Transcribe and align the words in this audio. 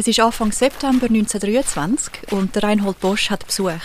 Es 0.00 0.08
ist 0.08 0.18
Anfang 0.18 0.50
September 0.50 1.08
1923 1.08 2.32
und 2.32 2.62
Reinhold 2.62 3.00
Bosch 3.00 3.28
hat 3.28 3.46
Besuch. 3.46 3.82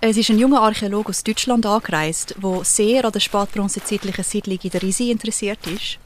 Es 0.00 0.16
ist 0.16 0.30
ein 0.30 0.38
junger 0.38 0.60
Archäologe 0.60 1.08
aus 1.08 1.24
Deutschland 1.24 1.66
angereist, 1.66 2.36
der 2.40 2.62
sehr 2.62 3.04
an 3.04 3.10
der 3.10 3.18
spätbronzezeitlichen 3.18 4.22
Siedlung 4.22 4.60
in 4.62 4.70
der 4.70 4.80
Risi 4.80 5.10
interessiert 5.10 5.66
ist. 5.66 5.98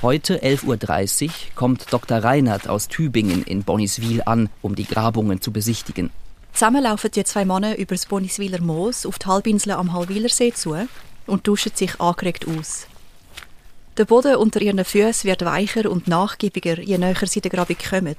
Heute 0.00 0.42
11.30 0.42 1.24
Uhr 1.26 1.30
kommt 1.54 1.92
Dr. 1.92 2.16
Reinhardt 2.16 2.66
aus 2.66 2.88
Tübingen 2.88 3.42
in 3.42 3.62
Boniswil 3.62 4.22
an, 4.24 4.48
um 4.62 4.74
die 4.74 4.86
Grabungen 4.86 5.42
zu 5.42 5.52
besichtigen. 5.52 6.08
Zusammen 6.54 6.82
laufen 6.82 7.10
die 7.10 7.24
zwei 7.24 7.44
Männer 7.44 7.76
über 7.76 7.94
das 7.94 8.06
Boniswiler 8.06 8.62
Moos 8.62 9.04
auf 9.04 9.18
die 9.18 9.26
Halbinsel 9.26 9.72
am 9.72 9.92
Halwilersee 9.92 10.54
zu 10.54 10.74
und 11.26 11.44
tauschen 11.44 11.72
sich 11.74 12.00
angeregt 12.00 12.46
aus. 12.48 12.86
Der 13.96 14.06
Boden 14.06 14.36
unter 14.36 14.60
ihren 14.60 14.84
Füßen 14.84 15.28
wird 15.28 15.44
weicher 15.44 15.88
und 15.88 16.08
nachgiebiger, 16.08 16.80
je 16.80 16.98
näher 16.98 17.26
sie 17.26 17.40
der 17.40 17.50
Grabung 17.50 17.76
kommen, 17.78 18.16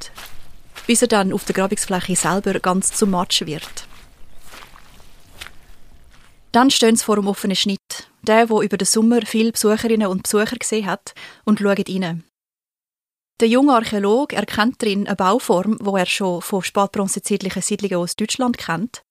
bis 0.87 1.01
er 1.01 1.09
dann 1.09 1.33
auf 1.33 1.43
der 1.43 1.55
Grabungsfläche 1.55 2.15
selber 2.15 2.59
ganz 2.59 2.93
zum 2.93 3.11
Matsch 3.11 3.45
wird. 3.45 3.87
Dann 6.53 6.71
stehen 6.71 6.95
sie 6.95 7.03
vor 7.03 7.17
dem 7.17 7.27
offenen 7.27 7.57
Schnitt, 7.57 8.09
der, 8.21 8.49
wo 8.49 8.61
über 8.61 8.77
den 8.77 8.85
Sommer 8.85 9.25
viele 9.25 9.51
Besucherinnen 9.51 10.07
und 10.07 10.23
Besucher 10.23 10.55
gesehen 10.55 10.85
hat, 10.85 11.13
und 11.43 11.59
schauen 11.59 11.83
rein. 11.85 12.23
Der 13.41 13.49
junge 13.49 13.73
Archäologe 13.73 14.37
erkennt 14.37 14.81
darin 14.81 15.07
eine 15.07 15.17
Bauform, 15.17 15.77
wo 15.81 15.97
er 15.97 16.05
schon 16.05 16.41
von 16.41 16.63
spätbronzezeitlichen 16.63 17.61
Siedlungen 17.61 17.97
aus 17.97 18.15
Deutschland 18.15 18.57
kennt, 18.57 19.01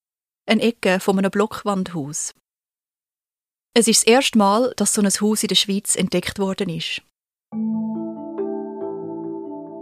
eine 0.46 0.62
Ecke 0.62 0.98
von 0.98 1.18
einem 1.18 1.30
Blockwandhaus. 1.30 2.32
Es 3.76 3.88
ist 3.88 4.06
das 4.06 4.12
erste 4.12 4.38
Mal, 4.38 4.72
dass 4.76 4.94
so 4.94 5.02
ein 5.02 5.08
Haus 5.08 5.42
in 5.42 5.48
der 5.48 5.56
Schweiz 5.56 5.96
entdeckt 5.96 6.38
worden 6.38 6.68
ist. 6.68 7.02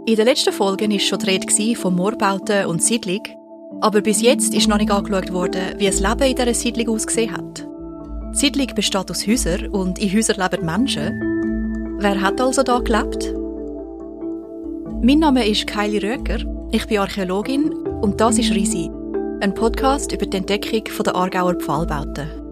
In 0.05 0.15
den 0.15 0.25
letzten 0.25 0.51
Folgen 0.51 0.91
war 0.91 0.99
schon 0.99 1.19
die 1.19 1.25
Rede 1.27 1.75
von 1.75 1.95
Moorbauten 1.95 2.65
und 2.65 2.81
Siedlung, 2.81 3.21
aber 3.81 4.01
bis 4.01 4.23
jetzt 4.23 4.55
ist 4.55 4.67
noch 4.67 4.79
nicht 4.79 4.89
angeschaut 4.89 5.31
worden, 5.31 5.75
wie 5.77 5.85
das 5.85 5.99
Leben 5.99 6.23
in 6.23 6.35
dieser 6.35 6.53
Siedlung 6.55 6.89
ausgesehen 6.89 7.37
hat. 7.37 7.67
Die 8.33 8.39
Siedlung 8.39 8.73
besteht 8.73 9.11
aus 9.11 9.27
Häusern 9.27 9.67
und 9.67 9.99
in 9.99 10.11
Häusern 10.11 10.41
leben 10.41 10.65
Menschen. 10.65 11.99
Wer 11.99 12.19
hat 12.19 12.41
also 12.41 12.63
da 12.63 12.79
gelebt? 12.79 13.31
Mein 15.03 15.19
Name 15.19 15.47
ist 15.47 15.67
Kylie 15.67 16.01
Röker, 16.01 16.39
ich 16.71 16.87
bin 16.87 16.97
Archäologin 16.97 17.71
und 17.71 18.19
das 18.19 18.39
ist 18.39 18.55
Risi, 18.55 18.89
ein 19.41 19.53
Podcast 19.53 20.11
über 20.11 20.25
die 20.25 20.37
Entdeckung 20.37 20.83
der 21.05 21.15
Aargauer 21.15 21.53
Pfahlbauten. 21.53 22.42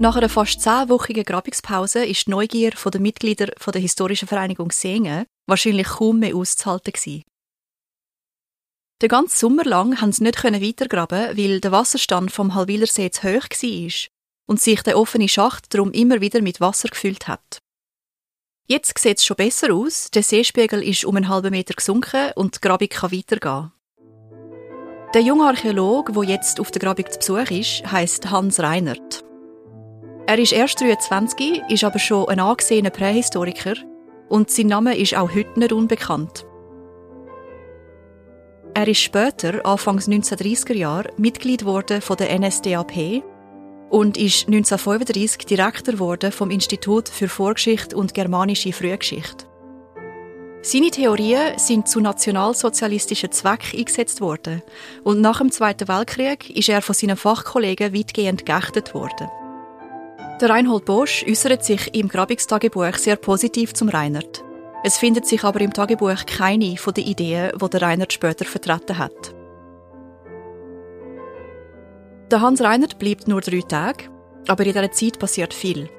Nach 0.00 0.16
einer 0.16 0.30
fast 0.30 0.62
zehnwöchigen 0.62 1.24
Grabungspause 1.24 2.06
ist 2.06 2.26
die 2.26 2.30
Neugier 2.30 2.70
der 2.70 3.00
Mitglieder 3.02 3.48
der 3.48 3.80
historischen 3.82 4.26
Vereinigung 4.26 4.72
Singen 4.72 5.26
wahrscheinlich 5.46 5.88
kaum 5.88 6.20
mehr 6.20 6.34
auszuhalten 6.34 6.94
gewesen. 6.94 7.22
Den 9.02 9.08
ganzen 9.10 9.36
Sommer 9.36 9.64
lang 9.64 10.00
haben 10.00 10.12
sie 10.12 10.22
nicht 10.22 10.42
weitergraben, 10.42 11.36
weil 11.36 11.60
der 11.60 11.72
Wasserstand 11.72 12.32
vom 12.32 12.54
Halwilersee 12.54 13.10
zu 13.10 13.24
hoch 13.24 13.44
war 13.50 14.08
und 14.48 14.58
sich 14.58 14.80
der 14.80 14.98
offene 14.98 15.28
Schacht 15.28 15.74
darum 15.74 15.92
immer 15.92 16.22
wieder 16.22 16.40
mit 16.40 16.62
Wasser 16.62 16.88
gefüllt 16.88 17.28
hat. 17.28 17.58
Jetzt 18.66 18.98
sieht 18.98 19.18
es 19.18 19.26
schon 19.26 19.36
besser 19.36 19.74
aus, 19.74 20.10
der 20.10 20.22
Seespiegel 20.22 20.82
ist 20.82 21.04
um 21.04 21.16
einen 21.16 21.28
halben 21.28 21.50
Meter 21.50 21.74
gesunken 21.74 22.32
und 22.36 22.56
die 22.56 22.60
Grabung 22.66 22.88
kann 22.88 23.12
weitergehen. 23.12 23.70
Der 25.12 25.20
junge 25.20 25.44
Archäologe, 25.44 26.14
der 26.14 26.22
jetzt 26.22 26.58
auf 26.58 26.70
der 26.70 26.80
Grabung 26.80 27.04
zu 27.10 27.18
Besuch 27.18 27.50
ist, 27.50 27.92
heißt 27.92 28.30
Hans 28.30 28.60
Reinert. 28.60 29.29
Er 30.30 30.38
ist 30.38 30.52
erst 30.52 30.80
23, 30.80 31.60
ist 31.70 31.82
aber 31.82 31.98
schon 31.98 32.28
ein 32.28 32.38
angesehener 32.38 32.90
Prähistoriker 32.90 33.74
und 34.28 34.48
sein 34.48 34.68
Name 34.68 34.96
ist 34.96 35.16
auch 35.16 35.34
heute 35.34 35.58
nicht 35.58 35.72
unbekannt. 35.72 36.46
Er 38.72 38.86
ist 38.86 39.00
später, 39.00 39.66
Anfangs 39.66 40.06
1930er 40.06 40.74
Jahre, 40.74 41.12
Mitglied 41.16 41.64
wurde 41.64 42.00
von 42.00 42.16
der 42.16 42.38
NSDAP 42.38 43.24
und 43.88 44.16
ist 44.16 44.46
1935 44.46 45.46
Direktor 45.46 45.98
wurde 45.98 46.30
vom 46.30 46.52
Institut 46.52 47.08
für 47.08 47.28
Vorgeschichte 47.28 47.96
und 47.96 48.14
germanische 48.14 48.72
Frühgeschichte. 48.72 49.46
Seine 50.62 50.92
Theorien 50.92 51.58
sind 51.58 51.88
zu 51.88 51.98
nationalsozialistischen 51.98 53.32
Zwecken 53.32 53.80
eingesetzt 53.80 54.20
worden 54.20 54.62
und 55.02 55.20
nach 55.20 55.40
dem 55.40 55.50
Zweiten 55.50 55.88
Weltkrieg 55.88 56.50
ist 56.50 56.68
er 56.68 56.82
von 56.82 56.94
seinen 56.94 57.16
Fachkollegen 57.16 57.92
weitgehend 57.92 58.46
geächtet 58.46 58.94
worden. 58.94 59.28
Der 60.40 60.48
Reinhold 60.48 60.86
Bosch 60.86 61.22
äußert 61.28 61.62
sich 61.62 61.94
im 61.94 62.08
Grabungstagebuch 62.08 62.94
sehr 62.94 63.16
positiv 63.16 63.74
zum 63.74 63.90
Reinhard. 63.90 64.42
Es 64.82 64.96
findet 64.96 65.26
sich 65.26 65.44
aber 65.44 65.60
im 65.60 65.74
Tagebuch 65.74 66.24
keine 66.24 66.78
von 66.78 66.94
den 66.94 67.04
Ideen, 67.04 67.52
die 67.60 67.68
der 67.68 67.82
Reinhard 67.82 68.10
später 68.10 68.46
vertreten 68.46 68.96
hat. 68.96 69.34
Der 72.30 72.40
Hans 72.40 72.62
Reinhard 72.62 72.98
bleibt 72.98 73.28
nur 73.28 73.42
drei 73.42 73.60
Tage, 73.60 74.04
aber 74.48 74.64
in 74.64 74.72
dieser 74.72 74.90
Zeit 74.90 75.18
passiert 75.18 75.52
viel. 75.52 75.90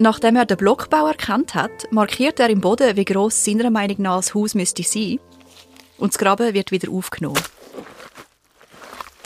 Nachdem 0.00 0.34
er 0.34 0.46
den 0.46 0.56
Blockbau 0.56 1.06
erkannt 1.06 1.54
hat, 1.54 1.86
markiert 1.92 2.40
er 2.40 2.50
im 2.50 2.60
Boden, 2.60 2.96
wie 2.96 3.04
gross 3.04 3.44
seiner 3.44 3.70
Meinung 3.70 4.02
nach 4.02 4.16
das 4.16 4.34
Haus 4.34 4.56
müsste 4.56 4.82
sein, 4.82 5.20
und 5.98 6.12
das 6.12 6.18
Graben 6.18 6.54
wird 6.54 6.72
wieder 6.72 6.90
aufgenommen. 6.90 7.38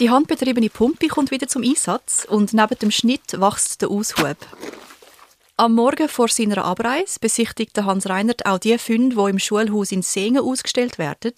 Die 0.00 0.10
handbetriebene 0.10 0.70
Pumpe 0.70 1.06
kommt 1.06 1.30
wieder 1.30 1.46
zum 1.46 1.62
Einsatz 1.62 2.26
und 2.28 2.52
neben 2.52 2.78
dem 2.80 2.90
Schnitt 2.90 3.40
wächst 3.40 3.80
der 3.80 3.90
Aushub. 3.90 4.36
Am 5.56 5.74
Morgen 5.74 6.08
vor 6.08 6.26
seiner 6.26 6.64
Abreise 6.64 7.20
besichtigt 7.20 7.78
Hans 7.80 8.08
Reinert 8.08 8.44
auch 8.44 8.58
die 8.58 8.76
Funde, 8.76 9.14
die 9.14 9.30
im 9.30 9.38
Schulhaus 9.38 9.92
in 9.92 10.02
Singen 10.02 10.42
ausgestellt 10.42 10.98
werden. 10.98 11.34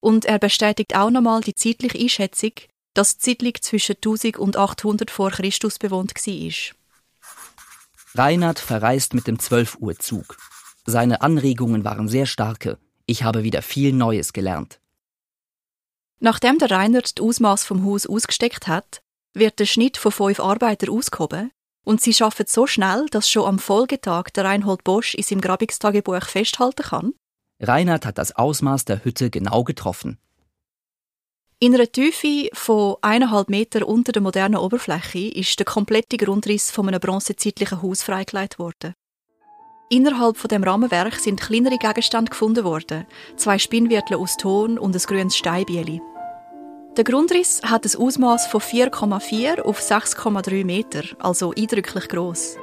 Und 0.00 0.24
er 0.24 0.38
bestätigt 0.38 0.96
auch 0.96 1.10
nochmal 1.10 1.42
die 1.42 1.54
zeitliche 1.54 1.98
Einschätzung, 1.98 2.52
dass 2.94 3.18
die 3.18 3.30
Siedlung 3.30 3.52
zwischen 3.60 3.96
1000 3.96 4.38
und 4.38 4.56
800 4.56 5.10
vor 5.10 5.30
Christus 5.30 5.78
bewohnt 5.78 6.14
war. 6.14 6.74
Reinhard 8.14 8.58
verreist 8.58 9.12
mit 9.12 9.26
dem 9.26 9.38
12 9.38 9.76
Uhr 9.78 9.98
Zug. 9.98 10.38
Seine 10.86 11.20
Anregungen 11.20 11.84
waren 11.84 12.08
sehr 12.08 12.24
starke. 12.24 12.78
Ich 13.04 13.24
habe 13.24 13.44
wieder 13.44 13.60
viel 13.60 13.92
Neues 13.92 14.32
gelernt. 14.32 14.79
Nachdem 16.20 16.58
der 16.58 16.70
Reinhard 16.70 17.18
das 17.18 17.24
Ausmaß 17.24 17.64
vom 17.64 17.84
Haus 17.84 18.06
ausgesteckt 18.06 18.68
hat, 18.68 19.00
wird 19.34 19.58
der 19.58 19.66
Schnitt 19.66 19.96
von 19.96 20.12
fünf 20.12 20.38
Arbeitern 20.38 20.90
ausgehoben 20.90 21.50
und 21.84 22.00
sie 22.02 22.12
schaffen 22.12 22.44
so 22.46 22.66
schnell, 22.66 23.06
dass 23.10 23.30
schon 23.30 23.46
am 23.46 23.58
Folgetag 23.58 24.24
der 24.34 24.44
Reinhold 24.44 24.84
Bosch 24.84 25.14
in 25.14 25.22
seinem 25.22 25.40
Grabungstagebuch 25.40 26.24
festhalten 26.24 26.82
kann. 26.82 27.14
Reinhard 27.58 28.04
hat 28.04 28.18
das 28.18 28.36
Ausmaß 28.36 28.84
der 28.84 29.04
Hütte 29.04 29.30
genau 29.30 29.64
getroffen. 29.64 30.18
In 31.58 31.74
einer 31.74 31.90
Tiefe 31.90 32.48
von 32.54 32.96
eineinhalb 33.02 33.50
Meter 33.50 33.86
unter 33.86 34.12
der 34.12 34.22
modernen 34.22 34.56
Oberfläche 34.56 35.28
ist 35.28 35.58
der 35.58 35.66
komplette 35.66 36.16
Grundriss 36.16 36.70
von 36.70 36.88
einem 36.88 37.00
bronzezeitlichen 37.00 37.82
Haus 37.82 38.02
freigelegt 38.02 38.58
worden. 38.58 38.94
Innerhalb 39.90 40.36
von 40.36 40.48
dem 40.48 40.64
Rahmenwerk 40.64 41.16
sind 41.16 41.40
kleinere 41.40 41.76
Gegenstände 41.76 42.30
gefunden 42.30 42.64
worden, 42.64 43.06
zwei 43.36 43.58
Spinnwirtel 43.58 44.16
aus 44.16 44.36
Ton 44.36 44.78
und 44.78 44.94
ein 44.94 45.02
grünes 45.02 45.36
Steinbieli. 45.36 46.00
Der 46.96 47.04
Grundriss 47.04 47.62
hat 47.62 47.84
ein 47.86 48.00
Ausmaß 48.00 48.48
von 48.48 48.60
4,4 48.60 49.62
auf 49.62 49.80
6,3 49.80 50.64
Meter, 50.64 51.02
also 51.20 51.52
eindrücklich 51.56 52.08
groß. 52.08 52.56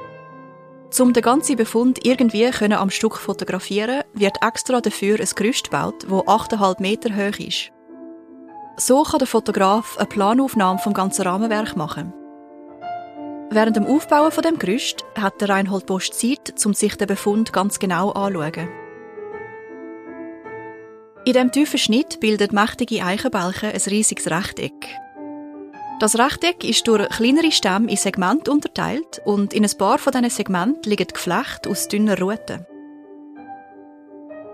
Um 0.98 1.14
den 1.14 1.22
ganzen 1.22 1.56
Befund 1.56 2.04
irgendwie 2.04 2.46
am 2.46 2.90
Stück 2.90 3.16
fotografieren, 3.16 4.02
wird 4.12 4.42
extra 4.42 4.80
dafür 4.82 5.18
ein 5.18 5.28
Gerüst 5.34 5.70
gebaut, 5.70 6.04
das 6.04 6.10
8,5 6.10 6.80
Meter 6.80 7.14
hoch 7.16 7.38
ist. 7.38 7.72
So 8.76 9.02
kann 9.02 9.18
der 9.18 9.26
Fotograf 9.26 9.96
eine 9.96 10.06
Planaufnahme 10.06 10.78
vom 10.78 10.92
ganzen 10.92 11.22
Rahmenwerk 11.22 11.76
machen. 11.76 12.12
Während 13.50 13.76
dem 13.76 13.86
Aufbauen 13.86 14.30
von 14.30 14.42
dem 14.42 14.58
Gerüst 14.58 15.06
hat 15.18 15.40
der 15.40 15.48
Reinhold 15.48 15.86
Bosch 15.86 16.10
Zeit, 16.10 16.54
um 16.66 16.74
sich 16.74 16.96
den 16.96 17.06
Befund 17.06 17.52
ganz 17.54 17.78
genau 17.78 18.10
anzuschauen. 18.10 18.68
In 21.28 21.34
dem 21.34 21.52
tiefen 21.52 21.76
Schnitt 21.78 22.20
bildet 22.20 22.54
mächtige 22.54 23.04
Eichenbalken 23.04 23.70
ein 23.70 23.80
riesiges 23.88 24.30
Rechteck. 24.30 24.72
Das 26.00 26.18
Rechteck 26.18 26.64
ist 26.64 26.88
durch 26.88 27.06
kleinere 27.10 27.52
Stämme 27.52 27.90
in 27.90 27.98
Segmente 27.98 28.50
unterteilt 28.50 29.20
und 29.26 29.52
in 29.52 29.62
ein 29.62 29.76
paar 29.76 29.98
von 29.98 30.10
diesen 30.10 30.30
Segmenten 30.30 30.88
liegen 30.88 31.06
Geflechte 31.06 31.68
aus 31.68 31.86
dünner 31.86 32.18
Ruten. 32.18 32.64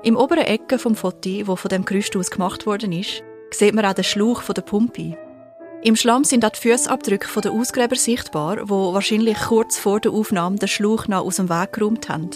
Im 0.03 0.17
oberen 0.17 0.47
Ecke 0.47 0.81
vom 0.81 0.97
Foto, 0.97 1.47
wo 1.47 1.55
von 1.55 1.69
dem 1.69 1.85
Gerüst 1.85 2.17
aus 2.17 2.32
gemacht 2.32 2.67
worden 2.67 2.91
ist, 2.91 3.23
sieht 3.53 3.73
man 3.73 3.85
auch 3.85 3.94
den 3.94 4.03
Schlauch 4.03 4.43
der 4.43 4.62
Pumpe. 4.62 5.17
Im 5.85 5.94
Schlamm 5.94 6.25
sind 6.25 6.44
auch 6.44 6.50
die 6.50 6.69
Fußabdrücke 6.69 7.41
der 7.41 7.53
Ausgräber 7.53 7.94
sichtbar, 7.94 8.69
wo 8.69 8.93
wahrscheinlich 8.93 9.38
kurz 9.38 9.79
vor 9.79 10.00
der 10.00 10.11
Aufnahme 10.11 10.56
den 10.56 10.67
Schlauch 10.67 11.06
noch 11.06 11.25
aus 11.25 11.37
dem 11.37 11.49
Weg 11.49 11.73
geräumt 11.75 12.09
haben. 12.09 12.31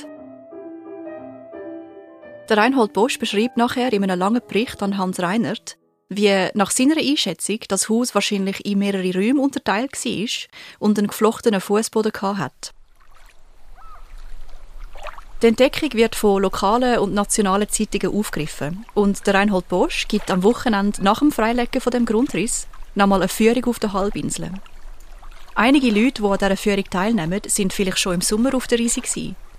Der 2.49 2.57
Reinhold 2.57 2.95
Bosch 2.95 3.19
beschreibt 3.19 3.59
nachher 3.59 3.93
in 3.93 4.03
einem 4.03 4.19
langen 4.19 4.41
Bericht 4.47 4.83
an 4.83 4.97
Hans 4.97 5.21
Reinert, 5.21 5.77
wie 6.09 6.49
nach 6.55 6.71
seiner 6.71 6.97
Einschätzung 6.97 7.59
das 7.69 7.91
Haus 7.91 8.15
wahrscheinlich 8.15 8.65
in 8.65 8.79
mehrere 8.79 9.13
Räume 9.13 9.43
unterteilt 9.43 9.93
war 9.93 10.49
und 10.79 10.99
einen 10.99 11.09
geflochtenen 11.09 11.61
Fußboden 11.61 12.13
hat. 12.23 12.73
Die 15.43 15.47
Entdeckung 15.47 15.93
wird 15.93 16.17
von 16.17 16.43
lokalen 16.43 16.99
und 16.99 17.13
nationalen 17.13 17.69
Zeitungen 17.69 18.17
aufgegriffen 18.19 18.87
und 18.95 19.27
der 19.27 19.35
Reinhold 19.35 19.69
Bosch 19.69 20.09
gibt 20.09 20.31
am 20.31 20.43
Wochenende 20.43 21.03
nach 21.03 21.19
dem 21.19 21.31
Freilegen 21.31 21.83
von 21.83 21.91
dem 21.91 22.07
Grundriss 22.07 22.67
nochmal 22.95 23.21
eine 23.21 23.29
Führung 23.29 23.67
auf 23.67 23.79
der 23.79 23.93
Halbinsel. 23.93 24.51
Einige 25.55 25.91
Leute, 25.91 26.23
die 26.23 26.29
an 26.29 26.39
dieser 26.39 26.57
Führung 26.57 26.85
teilnehmen, 26.85 27.43
sind 27.47 27.75
vielleicht 27.75 27.99
schon 27.99 28.15
im 28.15 28.21
Sommer 28.23 28.55
auf 28.55 28.67
der 28.67 28.81
Reise 28.81 29.03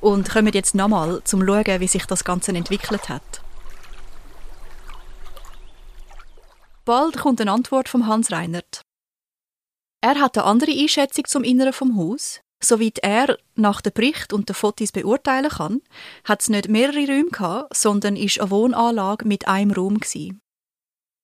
und 0.01 0.29
kommen 0.29 0.53
jetzt 0.53 0.75
nochmal, 0.75 1.15
um 1.15 1.25
zu 1.25 1.37
schauen, 1.37 1.79
wie 1.79 1.87
sich 1.87 2.05
das 2.05 2.23
Ganze 2.23 2.51
entwickelt 2.51 3.09
hat. 3.09 3.41
Bald 6.85 7.17
kommt 7.17 7.41
eine 7.41 7.51
Antwort 7.51 7.89
vom 7.89 8.07
Hans 8.07 8.31
Reinert. 8.31 8.81
Er 10.01 10.19
hat 10.19 10.37
eine 10.37 10.47
andere 10.47 10.71
Einschätzung 10.71 11.25
zum 11.25 11.43
Inneren 11.43 11.73
vom 11.73 11.97
Haus 11.97 12.41
Soweit 12.61 12.99
er 12.99 13.37
nach 13.55 13.81
dem 13.81 13.93
Bericht 13.93 14.33
und 14.33 14.49
den 14.49 14.53
Fotos 14.53 14.91
beurteilen 14.91 15.49
kann, 15.49 15.81
hat 16.25 16.41
es 16.41 16.49
nicht 16.49 16.67
mehrere 16.67 17.07
Räume 17.07 17.29
gehabt, 17.29 17.75
sondern 17.75 18.17
ist 18.17 18.39
eine 18.39 18.51
Wohnanlage 18.51 19.25
mit 19.25 19.47
einem 19.47 19.71
Raum 19.71 19.99
gewesen. 19.99 20.41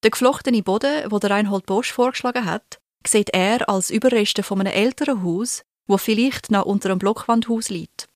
Der 0.03 0.11
geflochtene 0.11 0.63
Boden, 0.63 1.11
wo 1.11 1.19
der 1.19 1.31
Reinhold 1.31 1.65
Bosch 1.65 1.91
vorgeschlagen 1.91 2.45
hat, 2.45 2.79
sieht 3.05 3.31
er 3.31 3.67
als 3.69 3.89
Überreste 3.89 4.43
von 4.43 4.61
einem 4.61 4.71
älteren 4.71 5.23
Haus, 5.23 5.63
wo 5.87 5.97
vielleicht 5.97 6.51
noch 6.51 6.65
unter 6.65 6.89
einem 6.89 6.99
Blockwandhaus 6.99 7.69
liegt. 7.69 8.07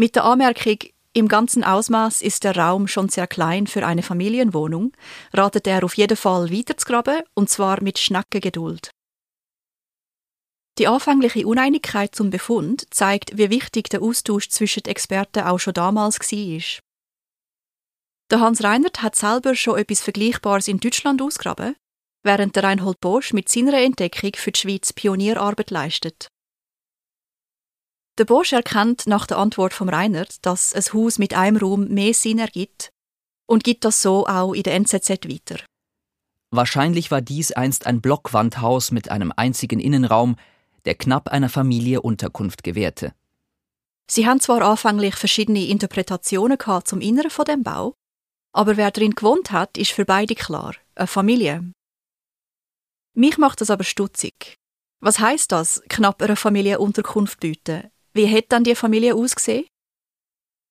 Mit 0.00 0.14
der 0.14 0.26
Anmerkung, 0.26 0.78
im 1.12 1.26
ganzen 1.26 1.64
Ausmaß 1.64 2.22
ist 2.22 2.44
der 2.44 2.56
Raum 2.56 2.86
schon 2.86 3.08
sehr 3.08 3.26
klein 3.26 3.66
für 3.66 3.84
eine 3.84 4.04
Familienwohnung, 4.04 4.92
ratet 5.32 5.66
er 5.66 5.82
auf 5.82 5.96
jeden 5.96 6.16
Fall 6.16 6.52
weiterzugraben, 6.52 7.22
und 7.34 7.50
zwar 7.50 7.82
mit 7.82 7.98
Schneckengeduld. 7.98 8.92
Die 10.78 10.86
anfängliche 10.86 11.44
Uneinigkeit 11.44 12.14
zum 12.14 12.30
Befund 12.30 12.86
zeigt, 12.94 13.36
wie 13.36 13.50
wichtig 13.50 13.90
der 13.90 14.00
Austausch 14.00 14.48
zwischen 14.50 14.84
den 14.84 14.92
Experten 14.92 15.42
auch 15.42 15.58
schon 15.58 15.74
damals 15.74 16.20
war. 16.20 16.80
Der 18.30 18.38
Hans 18.38 18.62
Reinert 18.62 19.02
hat 19.02 19.16
selber 19.16 19.56
schon 19.56 19.80
etwas 19.80 20.00
Vergleichbares 20.00 20.68
in 20.68 20.78
Deutschland 20.78 21.20
ausgraben, 21.20 21.74
während 22.22 22.54
der 22.54 22.62
Reinhold 22.62 23.00
Bosch 23.00 23.32
mit 23.32 23.48
seiner 23.48 23.82
Entdeckung 23.82 24.30
für 24.36 24.52
die 24.52 24.60
Schweiz 24.60 24.92
Pionierarbeit 24.92 25.72
leistet. 25.72 26.28
Der 28.18 28.24
Bosch 28.24 28.52
erkennt 28.52 29.06
nach 29.06 29.28
der 29.28 29.38
Antwort 29.38 29.72
vom 29.72 29.88
Reinert, 29.88 30.44
dass 30.44 30.74
ein 30.74 30.82
Haus 30.92 31.20
mit 31.20 31.34
einem 31.34 31.56
Raum 31.56 31.86
mehr 31.86 32.12
Sinn 32.12 32.40
ergibt 32.40 32.90
und 33.46 33.62
gibt 33.62 33.84
das 33.84 34.02
so 34.02 34.26
auch 34.26 34.54
in 34.54 34.64
der 34.64 34.74
NZZ 34.74 35.08
weiter. 35.08 35.64
Wahrscheinlich 36.50 37.12
war 37.12 37.20
dies 37.20 37.52
einst 37.52 37.86
ein 37.86 38.00
Blockwandhaus 38.00 38.90
mit 38.90 39.10
einem 39.10 39.32
einzigen 39.36 39.78
Innenraum, 39.78 40.34
der 40.84 40.96
knapp 40.96 41.28
einer 41.28 41.48
Familie 41.48 42.02
Unterkunft 42.02 42.64
gewährte. 42.64 43.14
Sie 44.10 44.26
haben 44.26 44.40
zwar 44.40 44.62
anfänglich 44.62 45.14
verschiedene 45.14 45.66
Interpretationen 45.66 46.58
gehabt 46.58 46.88
zum 46.88 47.00
Inneren 47.00 47.30
von 47.30 47.44
dem 47.44 47.62
Bau, 47.62 47.94
aber 48.52 48.76
wer 48.76 48.90
drin 48.90 49.14
gewohnt 49.14 49.52
hat, 49.52 49.78
ist 49.78 49.92
für 49.92 50.06
beide 50.06 50.34
klar: 50.34 50.74
eine 50.96 51.06
Familie. 51.06 51.70
Mich 53.14 53.38
macht 53.38 53.60
das 53.60 53.70
aber 53.70 53.84
stutzig. 53.84 54.56
Was 55.00 55.20
heißt 55.20 55.52
das, 55.52 55.82
knapp 55.88 56.20
einer 56.22 56.36
Familie 56.36 56.80
Unterkunft 56.80 57.38
bieten? 57.38 57.90
Wie 58.18 58.26
hätte 58.26 58.48
dann 58.48 58.64
die 58.64 58.74
Familie 58.74 59.14
ausgesehen? 59.14 59.66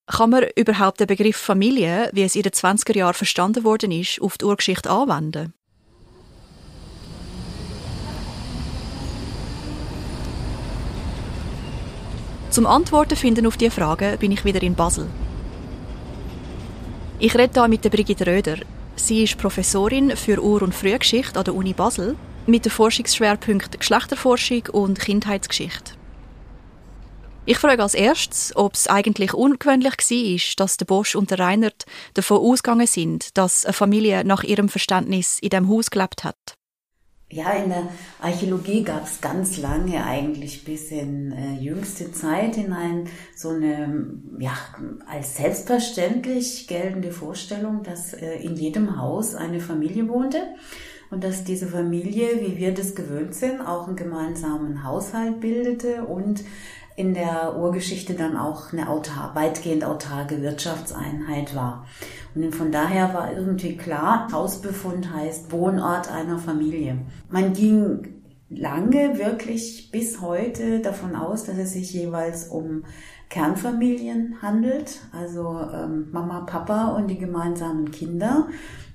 Kann 0.05 0.31
man 0.31 0.47
überhaupt 0.57 0.99
den 0.99 1.07
Begriff 1.07 1.37
Familie, 1.37 2.09
wie 2.11 2.23
es 2.23 2.35
in 2.35 2.41
den 2.41 2.51
20er 2.51 2.97
Jahren 2.97 3.13
verstanden 3.13 3.63
worden 3.63 3.89
ist, 3.89 4.21
auf 4.21 4.37
die 4.37 4.43
Urgeschichte 4.43 4.89
anwenden? 4.89 5.53
Zum 12.49 12.65
Antworten 12.65 13.15
finden 13.15 13.47
auf 13.47 13.55
diese 13.55 13.71
Fragen 13.71 14.17
bin 14.17 14.33
ich 14.33 14.43
wieder 14.43 14.61
in 14.61 14.75
Basel. 14.75 15.07
Ich 17.19 17.33
rede 17.33 17.61
hier 17.61 17.69
mit 17.69 17.85
der 17.85 17.91
Brigitte 17.91 18.27
Röder. 18.27 18.57
Sie 18.97 19.23
ist 19.23 19.37
Professorin 19.37 20.17
für 20.17 20.43
Ur- 20.43 20.63
und 20.63 20.75
Frühgeschichte 20.75 21.39
an 21.39 21.45
der 21.45 21.55
Uni 21.55 21.71
Basel 21.71 22.17
mit 22.45 22.65
dem 22.65 22.73
Forschungsschwerpunkt 22.73 23.79
Geschlechterforschung 23.79 24.63
und 24.73 24.99
Kindheitsgeschichte. 24.99 25.96
Ich 27.49 27.59
frage 27.59 27.81
als 27.81 27.93
erstes, 27.93 28.53
ob 28.57 28.73
es 28.73 28.89
eigentlich 28.89 29.33
ungewöhnlich 29.33 29.93
war, 29.93 30.55
dass 30.57 30.75
der 30.75 30.83
Bosch 30.83 31.15
und 31.15 31.31
der 31.31 31.39
Reinert 31.39 31.85
davon 32.13 32.39
ausgegangen 32.39 32.87
sind, 32.87 33.37
dass 33.37 33.63
eine 33.63 33.71
Familie 33.71 34.25
nach 34.25 34.43
ihrem 34.43 34.67
Verständnis 34.67 35.39
in 35.39 35.51
dem 35.51 35.69
Haus 35.69 35.89
gelebt 35.89 36.25
hat. 36.25 36.35
Ja, 37.31 37.53
in 37.53 37.69
der 37.69 37.87
Archäologie 38.19 38.83
gab 38.83 39.05
es 39.05 39.21
ganz 39.21 39.57
lange, 39.57 40.05
eigentlich 40.05 40.65
bis 40.65 40.91
in 40.91 41.31
äh, 41.31 41.53
jüngste 41.53 42.11
Zeit 42.11 42.55
hinein, 42.55 43.07
so 43.33 43.49
eine 43.51 44.09
ja, 44.39 44.57
als 45.09 45.37
selbstverständlich 45.37 46.67
geltende 46.67 47.11
Vorstellung, 47.11 47.81
dass 47.81 48.13
äh, 48.13 48.39
in 48.39 48.57
jedem 48.57 48.99
Haus 49.01 49.35
eine 49.35 49.61
Familie 49.61 50.09
wohnte 50.09 50.41
und 51.11 51.23
dass 51.23 51.45
diese 51.45 51.67
Familie, 51.67 52.41
wie 52.41 52.57
wir 52.57 52.73
das 52.73 52.93
gewöhnt 52.93 53.33
sind, 53.33 53.61
auch 53.61 53.87
einen 53.87 53.95
gemeinsamen 53.95 54.83
Haushalt 54.83 55.39
bildete 55.39 56.03
und 56.03 56.43
in 56.97 57.13
der 57.13 57.55
Urgeschichte 57.55 58.15
dann 58.15 58.35
auch 58.35 58.73
eine 58.73 58.89
autar 58.89 59.35
weitgehend 59.35 59.85
autarke 59.85 60.41
Wirtschaftseinheit 60.41 61.55
war. 61.55 61.85
Und 62.33 62.53
von 62.55 62.71
daher 62.71 63.13
war 63.13 63.31
irgendwie 63.31 63.77
klar, 63.77 64.27
Hausbefund 64.31 65.13
heißt 65.13 65.51
Wohnort 65.51 66.11
einer 66.11 66.39
Familie. 66.39 66.97
Man 67.29 67.53
ging 67.53 68.15
lange, 68.49 69.19
wirklich 69.19 69.91
bis 69.91 70.21
heute 70.21 70.79
davon 70.79 71.15
aus, 71.15 71.43
dass 71.43 71.57
es 71.57 71.73
sich 71.73 71.93
jeweils 71.93 72.47
um 72.47 72.83
Kernfamilien 73.29 74.41
handelt, 74.41 74.99
also 75.11 75.59
ähm, 75.71 76.07
Mama, 76.11 76.41
Papa 76.41 76.95
und 76.95 77.09
die 77.09 77.19
gemeinsamen 77.19 77.91
Kinder. 77.91 78.47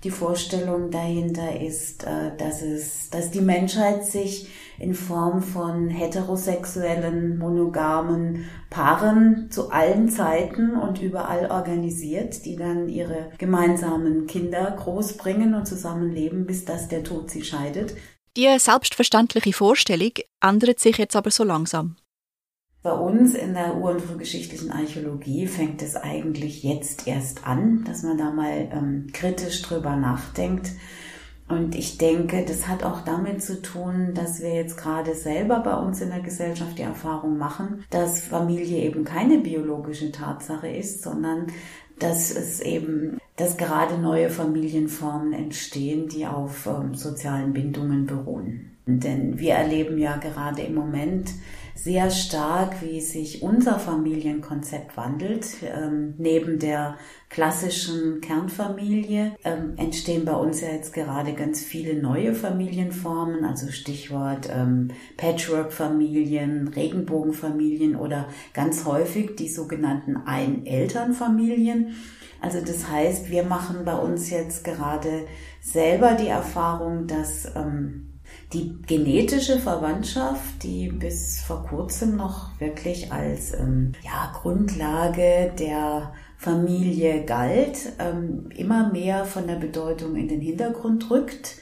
Die 0.03 0.11
Vorstellung 0.11 0.91
dahinter 0.91 1.61
ist, 1.61 2.03
äh, 2.05 2.37
dass 2.37 2.63
es, 2.63 3.11
dass 3.11 3.31
die 3.31 3.43
Menschheit 3.43 4.05
sich 4.07 4.49
in 4.83 4.95
Form 4.95 5.43
von 5.43 5.89
heterosexuellen, 5.89 7.39
monogamen 7.39 8.47
Paaren 8.69 9.51
zu 9.51 9.71
allen 9.71 10.09
Zeiten 10.09 10.77
und 10.77 11.01
überall 11.01 11.51
organisiert, 11.51 12.45
die 12.45 12.57
dann 12.57 12.89
ihre 12.89 13.31
gemeinsamen 13.39 14.27
Kinder 14.27 14.75
großbringen 14.77 15.55
und 15.55 15.67
zusammenleben, 15.67 16.47
bis 16.47 16.65
dass 16.65 16.89
der 16.89 17.05
Tod 17.05 17.31
sie 17.31 17.45
scheidet. 17.45 17.95
Die 18.37 18.49
selbstverständliche 18.59 19.53
Vorstellung 19.53 20.13
ändert 20.41 20.81
sich 20.81 20.99
jetzt 20.99 21.15
aber 21.17 21.31
so 21.31 21.45
langsam. 21.45 21.97
Bei 22.83 22.93
uns 22.93 23.35
in 23.35 23.55
der 23.55 23.77
ur- 23.77 23.93
und 23.93 24.01
frühgeschichtlichen 24.01 24.73
Archäologie 24.73 25.47
fängt 25.47 25.83
es 25.83 25.95
eigentlich 25.95 26.65
jetzt 26.65 27.07
erst 27.07 27.47
an, 27.47 27.85
dass 27.85 28.03
man 28.03 28.19
da 28.19 28.33
mal 28.33 28.69
ähm, 28.73 29.07
kritisch 29.13 29.63
drüber 29.63 29.95
nachdenkt. 29.95 30.73
Und 31.49 31.75
ich 31.75 31.99
denke, 31.99 32.45
das 32.47 32.67
hat 32.67 32.83
auch 32.83 33.03
damit 33.05 33.43
zu 33.43 33.61
tun, 33.61 34.13
dass 34.15 34.41
wir 34.41 34.55
jetzt 34.55 34.77
gerade 34.77 35.15
selber 35.15 35.61
bei 35.61 35.75
uns 35.75 36.01
in 36.01 36.11
der 36.11 36.21
Gesellschaft 36.21 36.79
die 36.79 36.83
Erfahrung 36.83 37.37
machen, 37.37 37.85
dass 37.91 38.23
Familie 38.23 38.79
eben 38.79 39.05
keine 39.05 39.39
biologische 39.39 40.13
Tatsache 40.13 40.69
ist, 40.69 41.03
sondern 41.03 41.49
dass 41.99 42.35
es 42.35 42.61
eben, 42.61 43.19
dass 43.37 43.57
gerade 43.57 43.99
neue 43.99 44.31
Familienformen 44.31 45.33
entstehen, 45.33 46.09
die 46.09 46.27
auf 46.27 46.67
ähm, 46.67 46.95
sozialen 46.95 47.53
Bindungen 47.53 48.07
beruhen. 48.07 48.73
Denn 48.87 49.39
wir 49.39 49.55
erleben 49.55 49.99
ja 49.99 50.17
gerade 50.17 50.63
im 50.63 50.75
Moment 50.75 51.31
sehr 51.75 52.11
stark, 52.11 52.83
wie 52.83 53.01
sich 53.01 53.43
unser 53.43 53.79
Familienkonzept 53.79 54.97
wandelt. 54.97 55.47
Ähm, 55.63 56.15
neben 56.19 56.59
der 56.59 56.97
klassischen 57.29 58.21
Kernfamilie 58.21 59.33
ähm, 59.45 59.75
entstehen 59.77 60.25
bei 60.25 60.35
uns 60.35 60.61
ja 60.61 60.69
jetzt 60.69 60.93
gerade 60.93 61.33
ganz 61.33 61.63
viele 61.63 62.01
neue 62.01 62.35
Familienformen, 62.35 63.45
also 63.45 63.71
Stichwort 63.71 64.49
ähm, 64.53 64.89
Patchwork-Familien, 65.17 66.69
Regenbogenfamilien 66.69 67.97
oder 67.97 68.29
ganz 68.53 68.85
häufig 68.85 69.37
die 69.37 69.49
sogenannten 69.49 70.17
Einelternfamilien. 70.17 71.95
Also 72.43 72.61
das 72.61 72.91
heißt, 72.91 73.31
wir 73.31 73.45
machen 73.45 73.85
bei 73.85 73.95
uns 73.95 74.29
jetzt 74.31 74.65
gerade 74.65 75.27
selber 75.61 76.15
die 76.15 76.29
Erfahrung, 76.29 77.07
dass 77.07 77.47
ähm, 77.55 78.12
die 78.53 78.77
genetische 78.87 79.59
Verwandtschaft, 79.59 80.63
die 80.63 80.89
bis 80.89 81.41
vor 81.41 81.65
kurzem 81.65 82.17
noch 82.17 82.51
wirklich 82.61 83.13
als 83.13 83.55
ähm, 83.55 83.93
ja, 84.03 84.33
Grundlage 84.41 85.53
der 85.59 86.13
Familie 86.37 87.25
galt, 87.25 87.93
ähm, 87.99 88.51
immer 88.57 88.91
mehr 88.93 89.25
von 89.25 89.47
der 89.47 89.57
Bedeutung 89.57 90.17
in 90.17 90.29
den 90.29 90.41
Hintergrund 90.41 91.11
rückt 91.11 91.57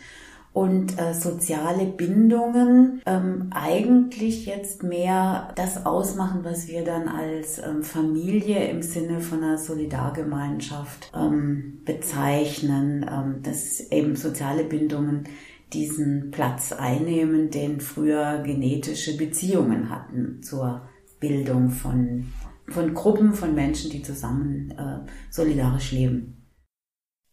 und 0.53 1.01
äh, 1.01 1.15
soziale 1.15 1.87
Bindungen 1.87 3.03
ähm, 3.07 3.51
eigentlich 3.55 4.47
jetzt 4.47 4.83
mehr 4.83 5.53
das 5.55 5.87
ausmachen, 5.87 6.41
was 6.43 6.67
wir 6.67 6.83
dann 6.83 7.07
als 7.07 7.59
ähm, 7.59 7.85
Familie 7.85 8.65
im 8.69 8.83
Sinne 8.83 9.21
von 9.21 9.45
einer 9.45 9.59
Solidargemeinschaft 9.59 11.13
ähm, 11.15 11.83
bezeichnen, 11.85 13.07
ähm, 13.09 13.43
dass 13.43 13.81
eben 13.91 14.17
soziale 14.17 14.65
Bindungen 14.65 15.29
diesen 15.73 16.31
Platz 16.31 16.73
einnehmen, 16.73 17.51
den 17.51 17.81
früher 17.81 18.43
genetische 18.45 19.17
Beziehungen 19.17 19.91
hatten 19.91 20.43
zur 20.43 20.89
Bildung 21.21 21.71
von 21.71 22.33
von 22.71 22.95
Gruppen 22.95 23.35
von 23.35 23.55
Menschen, 23.55 23.91
die 23.91 24.03
zusammen 24.03 24.71
äh, 24.71 25.11
solidarisch 25.31 25.93
leben. 25.93 26.37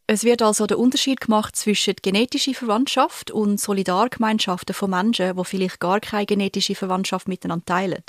Es 0.07 0.23
wird 0.23 0.41
also 0.41 0.67
der 0.67 0.79
Unterschied 0.79 1.21
gemacht 1.21 1.55
zwischen 1.55 1.95
genetischer 2.01 2.53
Verwandtschaft 2.53 3.29
und 3.29 3.59
Solidargemeinschaften 3.59 4.73
von 4.73 4.89
Menschen, 4.89 5.35
die 5.35 5.43
vielleicht 5.43 5.79
gar 5.79 5.99
keine 5.99 6.25
genetische 6.25 6.75
Verwandtschaft 6.75 7.27
miteinander 7.27 7.65
teilen. 7.65 8.03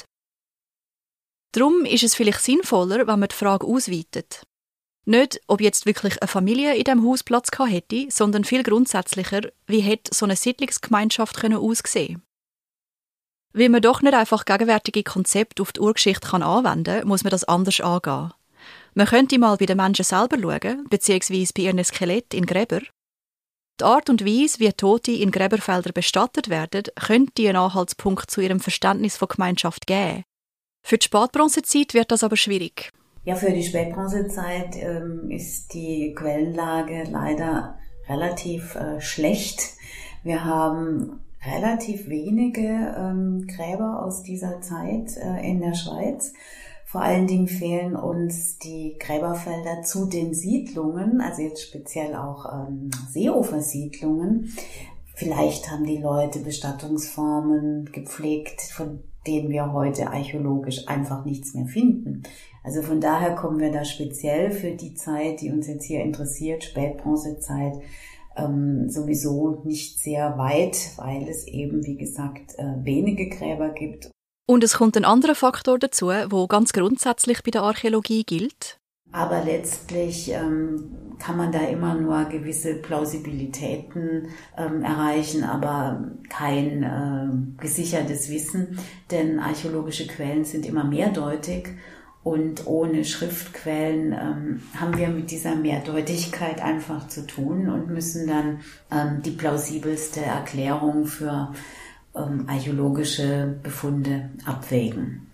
Darum 1.52 1.85
ist 1.85 2.04
es 2.04 2.14
vielleicht 2.14 2.40
sinnvoller, 2.40 3.06
wenn 3.06 3.18
man 3.18 3.28
die 3.28 3.35
Frage 3.35 3.66
ausweitet. 3.66 4.42
Nicht, 5.08 5.40
ob 5.46 5.62
jetzt 5.62 5.86
wirklich 5.86 6.20
eine 6.20 6.28
Familie 6.28 6.74
in 6.74 6.84
diesem 6.84 7.08
Haus 7.08 7.24
Platz 7.24 7.50
gehabt 7.50 7.72
hätte, 7.72 8.08
sondern 8.10 8.44
viel 8.44 8.62
grundsätzlicher, 8.62 9.40
wie 9.66 9.80
hätte 9.80 10.14
so 10.14 10.26
eine 10.26 10.36
Siedlungsgemeinschaft 10.36 11.34
können 11.34 11.56
aussehen 11.56 12.20
Weil 13.54 13.70
man 13.70 13.80
doch 13.80 14.02
nicht 14.02 14.12
einfach 14.12 14.44
gegenwärtige 14.44 15.02
Konzepte 15.02 15.62
auf 15.62 15.72
die 15.72 15.80
Urgeschichte 15.80 16.28
kann 16.28 16.42
anwenden 16.42 16.98
kann, 16.98 17.08
muss 17.08 17.24
man 17.24 17.30
das 17.30 17.44
anders 17.44 17.80
angehen. 17.80 18.34
Man 18.92 19.06
könnte 19.06 19.38
mal 19.38 19.56
bei 19.56 19.64
den 19.64 19.78
Menschen 19.78 20.04
selber 20.04 20.36
schauen, 20.38 20.84
beziehungsweise 20.90 21.54
bei 21.56 21.62
ihren 21.62 21.82
Skelett 21.82 22.34
in 22.34 22.44
Gräber. 22.44 22.82
Die 23.80 23.84
Art 23.84 24.10
und 24.10 24.26
Weise, 24.26 24.60
wie 24.60 24.70
Tote 24.74 25.12
in 25.12 25.30
Gräberfeldern 25.30 25.94
bestattet 25.94 26.50
werden, 26.50 26.82
könnte 26.96 27.48
einen 27.48 27.56
Anhaltspunkt 27.56 28.30
zu 28.30 28.42
ihrem 28.42 28.60
Verständnis 28.60 29.16
von 29.16 29.28
Gemeinschaft 29.28 29.86
geben. 29.86 30.24
Für 30.84 30.98
die 30.98 31.06
Spätbronzezeit 31.06 31.94
wird 31.94 32.10
das 32.10 32.22
aber 32.22 32.36
schwierig. 32.36 32.90
Ja, 33.25 33.34
für 33.34 33.50
die 33.50 33.62
Spätbronzezeit 33.62 34.76
ähm, 34.76 35.30
ist 35.30 35.75
die 35.75 36.14
Quellenlage 36.14 37.04
leider 37.10 37.78
relativ 38.08 38.75
äh, 38.75 39.00
schlecht. 39.00 39.75
Wir 40.22 40.44
haben 40.44 41.20
relativ 41.44 42.08
wenige 42.08 42.94
ähm, 42.96 43.46
Gräber 43.46 44.02
aus 44.04 44.22
dieser 44.22 44.60
Zeit 44.60 45.16
äh, 45.16 45.48
in 45.48 45.60
der 45.60 45.75
Schweiz. 45.75 46.32
Vor 46.84 47.02
allen 47.02 47.26
Dingen 47.26 47.48
fehlen 47.48 47.96
uns 47.96 48.58
die 48.58 48.96
Gräberfelder 48.98 49.82
zu 49.82 50.06
den 50.06 50.32
Siedlungen, 50.32 51.20
also 51.20 51.42
jetzt 51.42 51.62
speziell 51.62 52.16
auch 52.16 52.46
ähm, 52.50 52.90
Seeufersiedlungen. 53.10 54.54
Vielleicht 55.14 55.70
haben 55.70 55.84
die 55.84 55.98
Leute 55.98 56.38
Bestattungsformen 56.38 57.90
gepflegt, 57.92 58.62
von 58.62 59.00
denen 59.26 59.50
wir 59.50 59.72
heute 59.72 60.08
archäologisch 60.08 60.88
einfach 60.88 61.26
nichts 61.26 61.52
mehr 61.52 61.66
finden. 61.66 62.22
Also 62.68 62.82
von 62.82 63.00
daher 63.00 63.34
kommen 63.34 63.60
wir 63.60 63.72
da 63.72 63.82
speziell 63.82 64.50
für 64.50 64.72
die 64.72 64.92
Zeit, 64.92 65.40
die 65.40 65.50
uns 65.50 65.68
jetzt 65.68 65.87
hier 65.87 66.02
interessiert, 66.02 66.62
Spätbronzezeit, 66.64 67.80
ähm, 68.37 68.90
sowieso 68.90 69.62
nicht 69.64 69.98
sehr 69.98 70.37
weit, 70.37 70.76
weil 70.98 71.26
es 71.30 71.46
eben, 71.46 71.87
wie 71.87 71.96
gesagt, 71.96 72.58
äh, 72.58 72.75
wenige 72.84 73.30
Gräber 73.30 73.70
gibt 73.70 74.10
und 74.46 74.62
es 74.64 74.75
kommt 74.75 74.98
ein 74.98 75.06
anderer 75.06 75.34
Faktor 75.34 75.78
dazu, 75.78 76.08
wo 76.28 76.46
ganz 76.46 76.75
grundsätzlich 76.75 77.42
bei 77.42 77.50
der 77.50 77.62
Archäologie 77.62 78.25
gilt. 78.25 78.78
Aber 79.12 79.42
letztlich 79.42 80.30
ähm, 80.30 81.16
kann 81.18 81.38
man 81.38 81.52
da 81.52 81.60
immer 81.60 81.94
nur 81.94 82.25
gewisse 82.26 82.75
Plausibilitäten 82.75 84.28
ähm, 84.58 84.82
erreichen, 84.82 85.44
aber 85.44 86.12
kein 86.28 86.82
äh, 86.82 87.62
gesichertes 87.62 88.30
Wissen, 88.30 88.78
denn 89.10 89.38
archäologische 89.38 90.06
Quellen 90.06 90.44
sind 90.44 90.66
immer 90.66 90.84
mehrdeutig 90.84 91.68
und 92.28 92.66
ohne 92.66 93.06
Schriftquellen 93.06 94.12
ähm, 94.12 94.62
haben 94.78 94.99
wir 94.99 95.08
mit 95.08 95.30
dieser 95.30 95.54
Mehrdeutigkeit 95.54 96.61
einfach 96.61 97.08
zu 97.08 97.26
tun 97.26 97.70
und 97.70 97.88
müssen 97.88 98.26
dann 98.26 98.61
ähm, 98.90 99.23
die 99.23 99.30
plausibelste 99.30 100.20
Erklärung 100.20 101.06
für 101.06 101.54
ähm, 102.14 102.44
archäologische 102.47 103.58
Befunde 103.62 104.28
abwägen. 104.44 105.32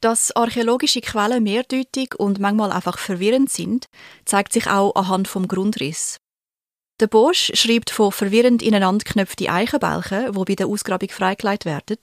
Dass 0.00 0.34
archäologische 0.34 1.00
Quellen 1.00 1.44
mehrdeutig 1.44 2.16
und 2.18 2.40
manchmal 2.40 2.72
einfach 2.72 2.98
verwirrend 2.98 3.50
sind, 3.50 3.86
zeigt 4.24 4.52
sich 4.52 4.68
auch 4.68 4.92
anhand 4.96 5.28
vom 5.28 5.46
Grundriss. 5.46 6.16
Der 6.98 7.06
Bosch 7.06 7.52
schreibt 7.54 7.90
von 7.90 8.10
verwirrend 8.10 8.60
ineinanderknöpfte 8.60 9.52
Eichenbälchen, 9.52 10.32
die 10.32 10.44
bei 10.44 10.54
der 10.56 10.66
Ausgrabung 10.66 11.10
freigelegt 11.10 11.64
werden. 11.64 11.98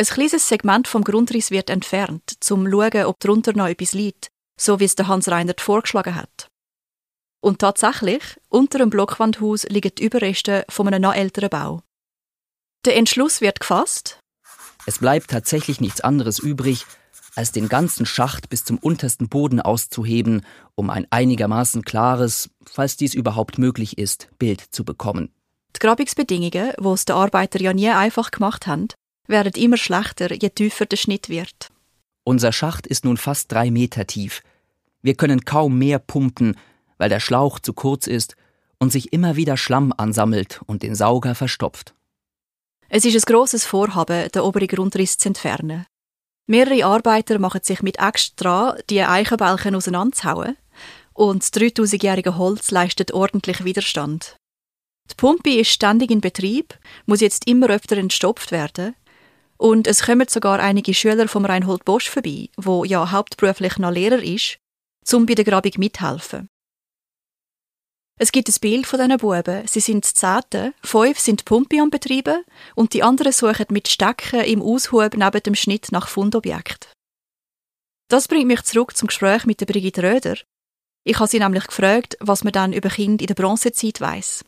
Ein 0.00 0.06
kleines 0.06 0.48
Segment 0.48 0.88
vom 0.88 1.04
Grundriss 1.04 1.50
wird 1.50 1.68
entfernt, 1.68 2.22
zum 2.40 2.64
zu 2.64 2.70
schauen, 2.70 3.04
ob 3.04 3.20
darunter 3.20 3.52
noch 3.52 3.66
etwas 3.66 3.92
liegt, 3.92 4.30
so 4.58 4.80
wie 4.80 4.84
es 4.84 4.94
der 4.94 5.08
Hans 5.08 5.28
Reinert 5.28 5.60
vorgeschlagen 5.60 6.14
hat. 6.14 6.48
Und 7.42 7.58
tatsächlich, 7.58 8.22
unter 8.48 8.78
dem 8.78 8.88
Blockwandhaus 8.88 9.64
liegen 9.64 9.94
die 9.94 10.04
Überreste 10.04 10.64
von 10.70 10.86
einem 10.86 11.02
noch 11.02 11.12
älteren 11.12 11.50
Bau. 11.50 11.82
Der 12.86 12.96
Entschluss 12.96 13.42
wird 13.42 13.60
gefasst. 13.60 14.18
Es 14.86 15.00
bleibt 15.00 15.30
tatsächlich 15.30 15.82
nichts 15.82 16.00
anderes 16.00 16.38
übrig, 16.38 16.86
als 17.36 17.52
den 17.52 17.68
ganzen 17.68 18.06
Schacht 18.06 18.48
bis 18.48 18.64
zum 18.64 18.78
untersten 18.78 19.28
Boden 19.28 19.60
auszuheben, 19.60 20.46
um 20.76 20.88
ein 20.88 21.06
einigermaßen 21.10 21.82
klares, 21.82 22.48
falls 22.64 22.96
dies 22.96 23.12
überhaupt 23.12 23.58
möglich 23.58 23.98
ist, 23.98 24.30
Bild 24.38 24.62
zu 24.62 24.82
bekommen. 24.82 25.34
Die 25.76 25.78
Grabungsbedingungen, 25.78 26.72
wo 26.78 26.94
es 26.94 27.04
den 27.04 27.16
Arbeiter 27.16 27.60
ja 27.60 27.74
nie 27.74 27.90
einfach 27.90 28.30
gemacht 28.30 28.66
haben, 28.66 28.88
werden 29.30 29.52
immer 29.54 29.76
schlechter, 29.76 30.32
je 30.32 30.50
tiefer 30.50 30.86
der 30.86 30.96
Schnitt 30.96 31.28
wird. 31.28 31.68
Unser 32.24 32.52
Schacht 32.52 32.86
ist 32.86 33.04
nun 33.04 33.16
fast 33.16 33.50
drei 33.50 33.70
Meter 33.70 34.06
tief. 34.06 34.42
Wir 35.02 35.14
können 35.14 35.44
kaum 35.44 35.78
mehr 35.78 35.98
pumpen, 35.98 36.56
weil 36.98 37.08
der 37.08 37.20
Schlauch 37.20 37.58
zu 37.58 37.72
kurz 37.72 38.06
ist 38.06 38.36
und 38.78 38.92
sich 38.92 39.12
immer 39.12 39.36
wieder 39.36 39.56
Schlamm 39.56 39.92
ansammelt 39.96 40.60
und 40.66 40.82
den 40.82 40.94
Sauger 40.94 41.34
verstopft. 41.34 41.94
Es 42.88 43.04
ist 43.04 43.14
ein 43.14 43.32
grosses 43.32 43.64
Vorhaben, 43.64 44.30
den 44.30 44.42
oberen 44.42 44.66
Grundriss 44.66 45.16
zu 45.16 45.28
entfernen. 45.28 45.86
Mehrere 46.46 46.84
Arbeiter 46.84 47.38
machen 47.38 47.60
sich 47.62 47.82
mit 47.82 48.00
Äxten 48.00 48.36
dran, 48.36 48.78
die 48.90 49.02
Eichenbalken 49.02 49.76
auseinanderzuhauen, 49.76 50.56
und 51.12 51.42
das 51.42 51.52
3000-jährige 51.52 52.36
Holz 52.36 52.70
leistet 52.70 53.12
ordentlich 53.12 53.64
Widerstand. 53.64 54.36
Die 55.10 55.14
Pumpe 55.14 55.50
ist 55.50 55.70
ständig 55.70 56.10
in 56.10 56.20
Betrieb, 56.20 56.78
muss 57.06 57.20
jetzt 57.20 57.46
immer 57.46 57.68
öfter 57.68 57.96
entstopft 57.96 58.52
werden, 58.52 58.94
und 59.60 59.86
es 59.86 60.02
kommen 60.02 60.26
sogar 60.26 60.58
einige 60.58 60.94
Schüler 60.94 61.28
vom 61.28 61.44
Reinhold 61.44 61.84
Bosch 61.84 62.08
vorbei, 62.08 62.48
wo 62.56 62.84
ja 62.84 63.10
hauptberuflich 63.10 63.76
noch 63.76 63.90
Lehrer 63.90 64.22
ist, 64.22 64.58
zum 65.04 65.26
bei 65.26 65.34
der 65.34 65.44
Grabung 65.44 65.72
mithelfen. 65.76 66.48
Es 68.18 68.32
gibt 68.32 68.48
ein 68.48 68.54
Bild 68.60 68.86
von 68.86 68.98
diesen 68.98 69.18
Buben. 69.18 69.66
Sie 69.66 69.80
sind 69.80 70.06
Zehnte, 70.06 70.72
fünf 70.82 71.18
sind 71.18 71.44
Pumpe 71.44 71.78
am 71.80 71.90
Betreiben 71.90 72.42
und 72.74 72.94
die 72.94 73.02
anderen 73.02 73.32
suchen 73.32 73.66
mit 73.68 73.88
Stecken 73.88 74.44
im 74.44 74.62
Aushub 74.62 75.14
neben 75.14 75.42
dem 75.42 75.54
Schnitt 75.54 75.92
nach 75.92 76.08
Fundobjekt. 76.08 76.94
Das 78.08 78.28
bringt 78.28 78.46
mich 78.46 78.62
zurück 78.62 78.96
zum 78.96 79.08
Gespräch 79.08 79.44
mit 79.44 79.60
der 79.60 79.66
Brigitte 79.66 80.02
Röder. 80.02 80.36
Ich 81.04 81.18
habe 81.18 81.28
sie 81.28 81.38
nämlich 81.38 81.66
gefragt, 81.66 82.16
was 82.20 82.44
man 82.44 82.54
dann 82.54 82.72
über 82.72 82.88
Kinder 82.88 83.22
in 83.22 83.26
der 83.26 83.34
Bronzezeit 83.34 84.00
weiß. 84.00 84.42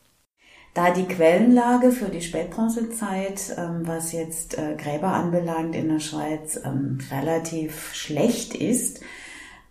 Da 0.73 0.89
die 0.89 1.05
Quellenlage 1.05 1.91
für 1.91 2.09
die 2.09 2.21
Spätbronzezeit, 2.21 3.55
ähm, 3.57 3.81
was 3.85 4.11
jetzt 4.11 4.57
äh, 4.57 4.75
Gräber 4.75 5.09
anbelangt 5.09 5.75
in 5.75 5.87
der 5.87 5.99
Schweiz, 5.99 6.59
ähm, 6.65 6.97
relativ 7.11 7.93
schlecht 7.93 8.55
ist, 8.55 9.01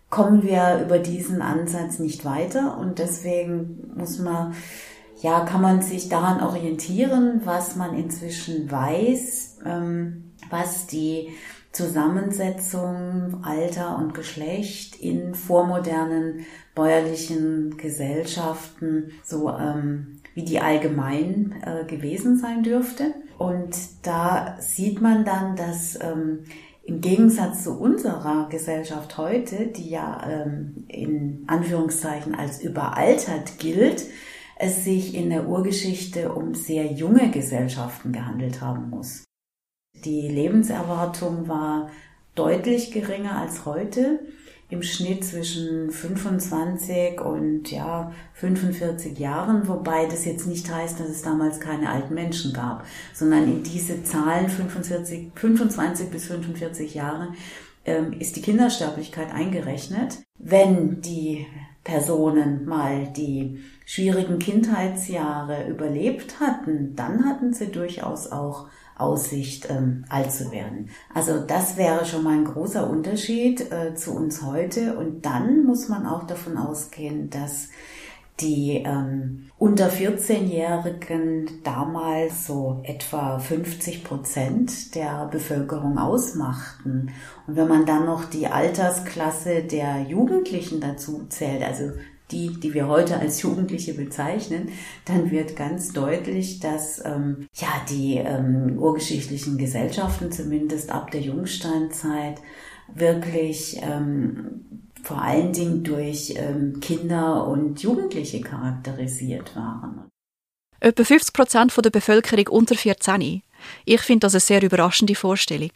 kommen 0.09 0.43
wir 0.43 0.79
über 0.81 0.99
diesen 0.99 1.41
Ansatz 1.41 1.99
nicht 1.99 2.23
weiter. 2.23 2.77
Und 2.77 2.99
deswegen 2.99 3.91
muss 3.95 4.17
man, 4.19 4.53
ja, 5.21 5.41
kann 5.41 5.61
man 5.61 5.81
sich 5.81 6.07
daran 6.07 6.41
orientieren, 6.41 7.41
was 7.43 7.75
man 7.75 7.97
inzwischen 7.97 8.71
weiß, 8.71 9.57
ähm, 9.65 10.31
was 10.49 10.87
die 10.87 11.29
Zusammensetzung 11.73 13.43
Alter 13.43 13.97
und 13.97 14.13
Geschlecht 14.13 14.95
in 15.01 15.33
vormodernen 15.35 16.45
bäuerlichen 16.75 17.75
Gesellschaften 17.75 19.11
so 19.23 19.49
ähm, 19.49 20.19
wie 20.33 20.43
die 20.43 20.59
allgemein 20.59 21.55
äh, 21.65 21.85
gewesen 21.85 22.37
sein 22.37 22.63
dürfte. 22.63 23.13
Und 23.37 23.75
da 24.03 24.57
sieht 24.59 25.01
man 25.01 25.25
dann, 25.25 25.55
dass 25.55 25.99
ähm, 26.01 26.45
im 26.83 27.01
Gegensatz 27.01 27.63
zu 27.63 27.79
unserer 27.79 28.49
Gesellschaft 28.49 29.17
heute, 29.17 29.67
die 29.67 29.89
ja 29.89 30.21
ähm, 30.27 30.85
in 30.87 31.43
Anführungszeichen 31.47 32.35
als 32.35 32.61
überaltert 32.61 33.57
gilt, 33.57 34.05
es 34.57 34.83
sich 34.83 35.15
in 35.15 35.29
der 35.29 35.47
Urgeschichte 35.47 36.33
um 36.33 36.53
sehr 36.53 36.85
junge 36.85 37.31
Gesellschaften 37.31 38.11
gehandelt 38.11 38.61
haben 38.61 38.89
muss. 38.89 39.23
Die 40.05 40.27
Lebenserwartung 40.27 41.47
war 41.47 41.89
deutlich 42.35 42.91
geringer 42.91 43.37
als 43.37 43.65
heute 43.65 44.19
im 44.73 44.81
Schnitt 44.81 45.23
zwischen 45.23 45.91
25 45.91 47.21
und 47.21 47.71
ja 47.71 48.11
45 48.33 49.19
Jahren, 49.19 49.67
wobei 49.67 50.07
das 50.07 50.25
jetzt 50.25 50.47
nicht 50.47 50.69
heißt, 50.73 50.99
dass 50.99 51.09
es 51.09 51.21
damals 51.21 51.59
keine 51.59 51.89
alten 51.89 52.15
Menschen 52.15 52.53
gab, 52.53 52.85
sondern 53.13 53.43
in 53.43 53.63
diese 53.63 54.03
Zahlen 54.03 54.49
45, 54.49 55.31
25 55.35 56.09
bis 56.09 56.25
45 56.25 56.95
Jahre 56.95 57.29
ähm, 57.85 58.13
ist 58.13 58.35
die 58.35 58.41
Kindersterblichkeit 58.41 59.31
eingerechnet. 59.31 60.17
Wenn 60.39 61.01
die 61.01 61.45
Personen 61.83 62.65
mal 62.65 63.13
die 63.15 63.59
schwierigen 63.85 64.39
Kindheitsjahre 64.39 65.69
überlebt 65.69 66.39
hatten, 66.39 66.95
dann 66.95 67.25
hatten 67.25 67.53
sie 67.53 67.67
durchaus 67.67 68.31
auch 68.31 68.67
Aussicht, 68.97 69.69
ähm, 69.69 70.05
alt 70.09 70.31
zu 70.31 70.51
werden. 70.51 70.89
Also 71.13 71.39
das 71.39 71.77
wäre 71.77 72.05
schon 72.05 72.23
mal 72.23 72.33
ein 72.33 72.45
großer 72.45 72.89
Unterschied 72.89 73.71
äh, 73.71 73.95
zu 73.95 74.15
uns 74.15 74.41
heute. 74.41 74.97
Und 74.97 75.25
dann 75.25 75.65
muss 75.65 75.89
man 75.89 76.05
auch 76.05 76.27
davon 76.27 76.57
ausgehen, 76.57 77.29
dass 77.29 77.69
die 78.39 78.81
ähm, 78.85 79.49
unter 79.57 79.89
14-Jährigen 79.89 81.61
damals 81.63 82.47
so 82.47 82.81
etwa 82.83 83.37
50 83.37 84.03
Prozent 84.03 84.95
der 84.95 85.27
Bevölkerung 85.31 85.97
ausmachten. 85.97 87.11
Und 87.47 87.55
wenn 87.55 87.67
man 87.67 87.85
dann 87.85 88.05
noch 88.05 88.25
die 88.25 88.47
Altersklasse 88.47 89.63
der 89.63 90.01
Jugendlichen 90.01 90.81
dazu 90.81 91.25
zählt, 91.29 91.63
also 91.63 91.91
die, 92.33 92.59
die 92.59 92.73
wir 92.73 92.87
heute 92.87 93.17
als 93.17 93.41
Jugendliche 93.41 93.93
bezeichnen, 93.93 94.69
dann 95.05 95.31
wird 95.31 95.55
ganz 95.55 95.93
deutlich, 95.93 96.59
dass 96.59 97.03
ähm, 97.05 97.47
ja 97.55 97.69
die 97.89 98.15
ähm, 98.15 98.77
urgeschichtlichen 98.77 99.57
Gesellschaften 99.57 100.31
zumindest 100.31 100.89
ab 100.89 101.11
der 101.11 101.21
Jungsteinzeit 101.21 102.41
wirklich 102.93 103.79
ähm, 103.81 104.89
vor 105.03 105.21
allen 105.21 105.53
Dingen 105.53 105.83
durch 105.83 106.33
ähm, 106.37 106.79
Kinder 106.79 107.47
und 107.47 107.81
Jugendliche 107.81 108.41
charakterisiert 108.41 109.55
waren. 109.55 110.09
Etwa 110.79 111.03
50 111.03 111.33
Prozent 111.33 111.73
der 111.83 111.89
Bevölkerung 111.89 112.47
unter 112.47 112.75
14. 112.75 113.41
Ich 113.85 114.01
finde 114.01 114.25
das 114.25 114.33
eine 114.33 114.41
sehr 114.41 114.63
überraschende 114.63 115.15
Vorstellung. 115.15 115.71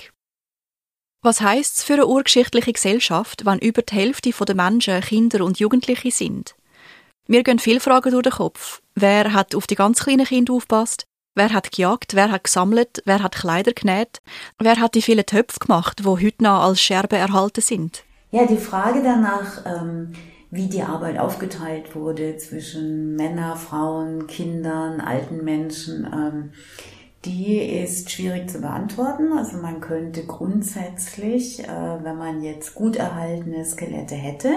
Was 1.21 1.41
heißt 1.41 1.77
es 1.77 1.83
für 1.83 1.93
eine 1.93 2.05
urgeschichtliche 2.05 2.73
Gesellschaft, 2.73 3.45
wenn 3.45 3.59
über 3.59 3.81
die 3.81 3.95
Hälfte 3.95 4.31
der 4.31 4.55
Menschen 4.55 5.01
Kinder 5.01 5.43
und 5.43 5.59
Jugendliche 5.59 6.11
sind? 6.11 6.55
Mir 7.27 7.43
gehen 7.43 7.59
viele 7.59 7.79
Fragen 7.79 8.11
durch 8.11 8.23
den 8.23 8.31
Kopf. 8.31 8.81
Wer 8.95 9.33
hat 9.33 9.55
auf 9.55 9.67
die 9.67 9.75
ganz 9.75 10.03
kleinen 10.03 10.25
Kinder 10.25 10.53
aufgepasst? 10.53 11.05
Wer 11.35 11.53
hat 11.53 11.71
gejagt? 11.71 12.15
Wer 12.15 12.31
hat 12.31 12.45
gesammelt? 12.45 13.01
Wer 13.05 13.21
hat 13.21 13.35
Kleider 13.35 13.73
genäht? 13.73 14.21
Wer 14.59 14.79
hat 14.79 14.95
die 14.95 15.01
vielen 15.01 15.25
Töpfe 15.25 15.59
gemacht, 15.59 16.05
wo 16.05 16.17
heute 16.17 16.43
noch 16.43 16.63
als 16.63 16.81
Scherben 16.81 17.19
erhalten 17.19 17.61
sind? 17.61 18.03
Ja, 18.31 18.45
die 18.45 18.57
Frage 18.57 19.01
danach, 19.03 19.65
ähm, 19.65 20.13
wie 20.51 20.67
die 20.67 20.81
Arbeit 20.81 21.19
aufgeteilt 21.19 21.95
wurde 21.95 22.37
zwischen 22.37 23.15
Männer, 23.15 23.55
Frauen, 23.55 24.27
Kindern, 24.27 25.01
alten 25.01 25.43
Menschen, 25.43 26.05
ähm, 26.05 26.51
die 27.25 27.57
ist 27.57 28.11
schwierig 28.11 28.49
zu 28.49 28.61
beantworten. 28.61 29.33
Also 29.37 29.57
man 29.57 29.81
könnte 29.81 30.25
grundsätzlich, 30.25 31.63
äh, 31.63 32.03
wenn 32.03 32.17
man 32.17 32.43
jetzt 32.43 32.75
gut 32.75 32.95
erhaltene 32.95 33.65
Skelette 33.65 34.15
hätte 34.15 34.51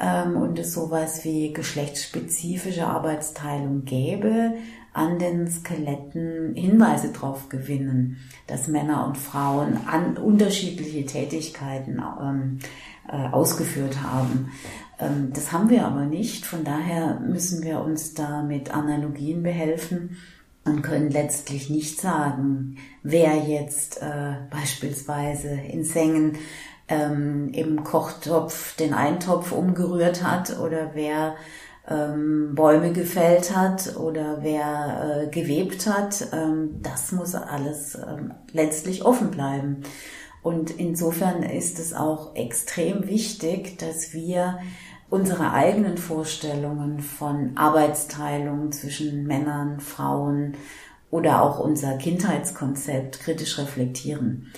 ähm, 0.00 0.36
und 0.36 0.58
es 0.58 0.72
sowas 0.72 1.24
wie 1.24 1.52
geschlechtsspezifische 1.52 2.86
Arbeitsteilung 2.86 3.84
gäbe, 3.84 4.54
an 4.92 5.18
den 5.18 5.46
Skeletten 5.50 6.54
Hinweise 6.54 7.12
darauf 7.12 7.50
gewinnen, 7.50 8.16
dass 8.46 8.66
Männer 8.66 9.06
und 9.06 9.18
Frauen 9.18 9.78
an 9.86 10.16
unterschiedliche 10.16 11.04
Tätigkeiten 11.04 12.02
ähm, 12.20 12.58
äh, 13.06 13.28
ausgeführt 13.28 14.02
haben. 14.02 14.52
Ähm, 14.98 15.32
das 15.34 15.52
haben 15.52 15.68
wir 15.68 15.86
aber 15.86 16.06
nicht. 16.06 16.46
Von 16.46 16.64
daher 16.64 17.20
müssen 17.20 17.62
wir 17.62 17.80
uns 17.80 18.14
da 18.14 18.42
mit 18.42 18.74
Analogien 18.74 19.42
behelfen 19.42 20.16
und 20.66 20.82
können 20.82 21.10
letztlich 21.10 21.70
nicht 21.70 22.00
sagen, 22.00 22.76
wer 23.02 23.36
jetzt 23.36 24.02
äh, 24.02 24.34
beispielsweise 24.50 25.48
in 25.48 25.84
Sengen 25.84 26.38
ähm, 26.88 27.50
im 27.52 27.84
Kochtopf 27.84 28.76
den 28.76 28.92
Eintopf 28.92 29.52
umgerührt 29.52 30.22
hat 30.22 30.58
oder 30.58 30.90
wer 30.94 31.36
ähm, 31.88 32.54
Bäume 32.54 32.92
gefällt 32.92 33.56
hat 33.56 33.96
oder 33.96 34.38
wer 34.42 35.22
äh, 35.22 35.26
gewebt 35.28 35.86
hat, 35.86 36.28
ähm, 36.32 36.80
das 36.82 37.12
muss 37.12 37.34
alles 37.34 37.94
ähm, 37.94 38.34
letztlich 38.52 39.04
offen 39.04 39.30
bleiben. 39.30 39.82
Und 40.42 40.70
insofern 40.70 41.42
ist 41.42 41.78
es 41.78 41.92
auch 41.92 42.34
extrem 42.36 43.08
wichtig, 43.08 43.78
dass 43.78 44.12
wir 44.12 44.58
unsere 45.08 45.52
eigenen 45.52 45.98
Vorstellungen 45.98 47.00
von 47.00 47.52
Arbeitsteilung 47.56 48.72
zwischen 48.72 49.26
Männern, 49.26 49.80
Frauen 49.80 50.54
oder 51.10 51.42
auch 51.42 51.60
unser 51.60 51.96
Kindheitskonzept 51.96 53.20
kritisch 53.20 53.58
reflektieren. 53.58 54.52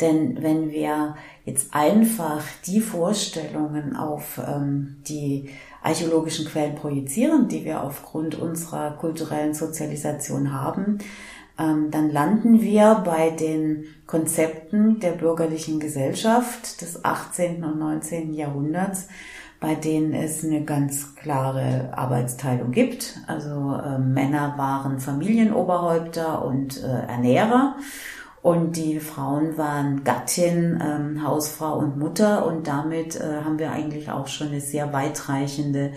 Denn 0.00 0.42
wenn 0.42 0.70
wir 0.70 1.16
jetzt 1.44 1.74
einfach 1.74 2.42
die 2.66 2.80
Vorstellungen 2.80 3.94
auf 3.94 4.40
ähm, 4.44 4.96
die 5.06 5.50
archäologischen 5.82 6.46
Quellen 6.46 6.74
projizieren, 6.74 7.48
die 7.48 7.64
wir 7.64 7.82
aufgrund 7.82 8.34
unserer 8.34 8.92
kulturellen 8.92 9.54
Sozialisation 9.54 10.52
haben, 10.52 10.98
ähm, 11.58 11.90
dann 11.90 12.10
landen 12.10 12.62
wir 12.62 13.02
bei 13.04 13.30
den 13.30 13.84
Konzepten 14.06 14.98
der 15.00 15.12
bürgerlichen 15.12 15.78
Gesellschaft 15.78 16.80
des 16.80 17.04
18. 17.04 17.62
und 17.62 17.78
19. 17.78 18.34
Jahrhunderts, 18.34 19.08
bei 19.62 19.76
denen 19.76 20.12
es 20.12 20.44
eine 20.44 20.64
ganz 20.64 21.14
klare 21.14 21.90
Arbeitsteilung 21.96 22.72
gibt. 22.72 23.20
Also 23.28 23.76
äh, 23.76 23.98
Männer 23.98 24.54
waren 24.58 24.98
Familienoberhäupter 24.98 26.44
und 26.44 26.82
äh, 26.82 27.06
Ernährer 27.06 27.76
und 28.42 28.76
die 28.76 28.98
Frauen 28.98 29.56
waren 29.56 30.02
Gattin, 30.02 30.82
ähm, 30.84 31.24
Hausfrau 31.24 31.78
und 31.78 31.96
Mutter 31.96 32.44
und 32.44 32.66
damit 32.66 33.14
äh, 33.14 33.42
haben 33.44 33.60
wir 33.60 33.70
eigentlich 33.70 34.10
auch 34.10 34.26
schon 34.26 34.48
eine 34.48 34.60
sehr 34.60 34.92
weitreichende 34.92 35.92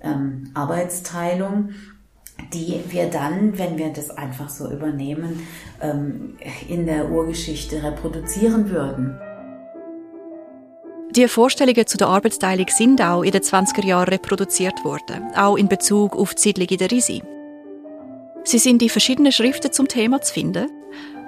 ähm, 0.00 0.50
Arbeitsteilung, 0.54 1.70
die 2.54 2.80
wir 2.90 3.10
dann, 3.10 3.58
wenn 3.58 3.76
wir 3.76 3.92
das 3.92 4.10
einfach 4.10 4.48
so 4.48 4.70
übernehmen, 4.70 5.48
ähm, 5.82 6.36
in 6.68 6.86
der 6.86 7.10
Urgeschichte 7.10 7.82
reproduzieren 7.82 8.70
würden. 8.70 9.18
Die 11.10 11.26
Vorstellungen 11.28 11.86
zu 11.86 11.96
der 11.96 12.08
Arbeitsteilung 12.08 12.66
sind 12.68 13.02
auch 13.02 13.22
in 13.22 13.32
den 13.32 13.42
20er 13.42 13.84
Jahren 13.84 14.08
reproduziert 14.08 14.84
worden, 14.84 15.32
auch 15.36 15.56
in 15.56 15.68
Bezug 15.68 16.16
auf 16.16 16.34
die 16.34 16.42
Siedlung 16.42 16.68
in 16.68 16.78
der 16.78 16.90
Risi. 16.90 17.22
Sie 18.44 18.58
sind 18.58 18.82
in 18.82 18.88
verschiedenen 18.88 19.32
Schriften 19.32 19.72
zum 19.72 19.88
Thema 19.88 20.20
zu 20.22 20.32
finden 20.32 20.68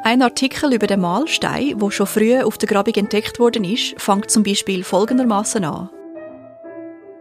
ein 0.04 0.20
Artikel 0.20 0.72
über 0.74 0.88
den 0.88 1.00
Mahlstein, 1.00 1.80
wo 1.80 1.90
schon 1.90 2.08
früh 2.08 2.40
auf 2.40 2.58
der 2.58 2.68
Grabung 2.68 2.94
entdeckt 2.94 3.38
worden 3.38 3.62
ist, 3.62 3.94
fängt 4.00 4.32
zum 4.32 4.42
Beispiel 4.42 4.82
folgendermaßen 4.82 5.64
an. 5.64 5.90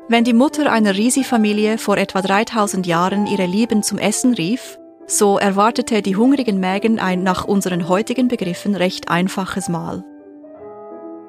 Wenn 0.08 0.24
die 0.24 0.34
Mutter 0.34 0.72
einer 0.72 0.96
Risi-Familie 0.96 1.78
vor 1.78 1.98
etwa 1.98 2.24
3000 2.24 2.88
Jahren 2.88 3.28
ihre 3.28 3.46
Lieben 3.46 3.84
zum 3.84 4.00
Essen 4.00 4.34
rief, 4.34 4.80
so 5.06 5.38
erwartete 5.38 6.02
die 6.02 6.16
hungrigen 6.16 6.60
Mägen 6.60 7.00
ein 7.00 7.22
nach 7.22 7.46
unseren 7.46 7.88
heutigen 7.88 8.28
Begriffen 8.28 8.76
recht 8.76 9.10
einfaches 9.10 9.70
Mahl. 9.70 10.04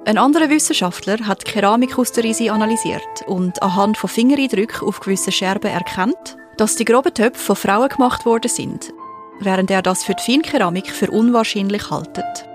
Ein 0.04 0.18
anderer 0.18 0.50
Wissenschaftler 0.50 1.26
hat 1.26 1.44
Keramik 1.44 1.98
aus 1.98 2.12
der 2.12 2.24
Risi 2.24 2.50
analysiert 2.50 3.22
und 3.26 3.62
anhand 3.62 3.96
von 3.96 4.10
Fingereindrücken 4.10 4.86
auf 4.86 5.00
gewissen 5.00 5.32
Scherben 5.32 5.70
erkannt, 5.70 6.36
dass 6.56 6.76
die 6.76 6.84
groben 6.84 7.14
Töpfe 7.14 7.44
von 7.44 7.56
Frauen 7.56 7.88
gemacht 7.88 8.26
worden 8.26 8.48
sind 8.48 8.92
während 9.44 9.70
er 9.70 9.82
das 9.82 10.04
für 10.04 10.14
die 10.14 10.22
Feinkeramik 10.22 10.90
für 10.90 11.10
unwahrscheinlich 11.10 11.90
haltet. 11.90 12.48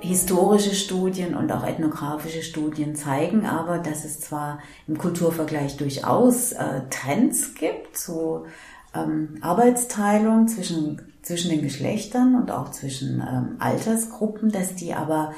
Historische 0.00 0.74
Studien 0.74 1.34
und 1.34 1.52
auch 1.52 1.64
ethnografische 1.64 2.42
Studien 2.42 2.94
zeigen 2.94 3.44
aber, 3.44 3.78
dass 3.78 4.04
es 4.04 4.20
zwar 4.20 4.60
im 4.88 4.96
Kulturvergleich 4.96 5.76
durchaus 5.76 6.52
äh, 6.52 6.82
Trends 6.88 7.54
gibt 7.54 7.98
zu 7.98 8.46
ähm, 8.94 9.36
Arbeitsteilung 9.42 10.48
zwischen, 10.48 11.09
zwischen 11.30 11.50
den 11.50 11.62
Geschlechtern 11.62 12.34
und 12.34 12.50
auch 12.50 12.72
zwischen 12.72 13.20
ähm, 13.20 13.56
Altersgruppen, 13.60 14.50
dass 14.50 14.74
die 14.74 14.94
aber 14.94 15.32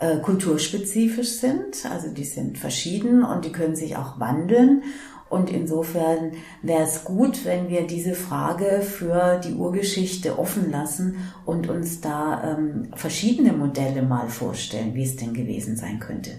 äh, 0.00 0.18
kulturspezifisch 0.18 1.38
sind, 1.38 1.86
also 1.90 2.08
die 2.08 2.24
sind 2.24 2.58
verschieden 2.58 3.22
und 3.22 3.44
die 3.44 3.52
können 3.52 3.76
sich 3.76 3.96
auch 3.96 4.18
wandeln 4.18 4.82
und 5.28 5.50
insofern 5.50 6.32
wäre 6.62 6.82
es 6.82 7.04
gut, 7.04 7.44
wenn 7.44 7.68
wir 7.68 7.86
diese 7.86 8.14
Frage 8.14 8.80
für 8.82 9.40
die 9.40 9.54
Urgeschichte 9.54 10.38
offen 10.38 10.70
lassen 10.70 11.16
und 11.44 11.68
uns 11.68 12.00
da 12.00 12.56
ähm, 12.56 12.88
verschiedene 12.94 13.52
Modelle 13.52 14.02
mal 14.02 14.28
vorstellen, 14.28 14.94
wie 14.94 15.04
es 15.04 15.16
denn 15.16 15.34
gewesen 15.34 15.76
sein 15.76 15.98
könnte. 15.98 16.30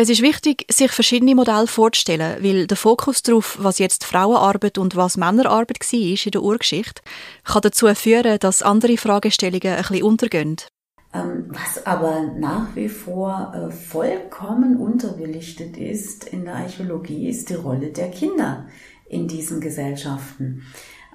Es 0.00 0.08
ist 0.08 0.22
wichtig, 0.22 0.64
sich 0.70 0.92
verschiedene 0.92 1.34
Modelle 1.34 1.66
vorzustellen, 1.66 2.40
weil 2.40 2.68
der 2.68 2.76
Fokus 2.76 3.20
darauf, 3.24 3.58
was 3.60 3.80
jetzt 3.80 4.04
Frauenarbeit 4.04 4.78
und 4.78 4.94
was 4.94 5.16
Männerarbeit 5.16 5.80
war 5.80 5.98
in 5.98 6.30
der 6.30 6.40
Urgeschichte, 6.40 7.02
kann 7.42 7.62
dazu 7.62 7.92
führen, 7.96 8.38
dass 8.38 8.62
andere 8.62 8.96
Fragestellungen 8.96 9.74
ein 9.74 9.82
bisschen 9.82 10.04
untergehen. 10.04 10.56
Ähm, 11.12 11.46
was 11.48 11.84
aber 11.84 12.32
nach 12.38 12.76
wie 12.76 12.88
vor 12.88 13.52
äh, 13.52 13.72
vollkommen 13.72 14.76
unterbelichtet 14.76 15.76
ist 15.76 16.28
in 16.28 16.44
der 16.44 16.54
Archäologie, 16.54 17.28
ist 17.28 17.50
die 17.50 17.54
Rolle 17.54 17.90
der 17.90 18.12
Kinder 18.12 18.68
in 19.08 19.26
diesen 19.26 19.60
Gesellschaften. 19.60 20.62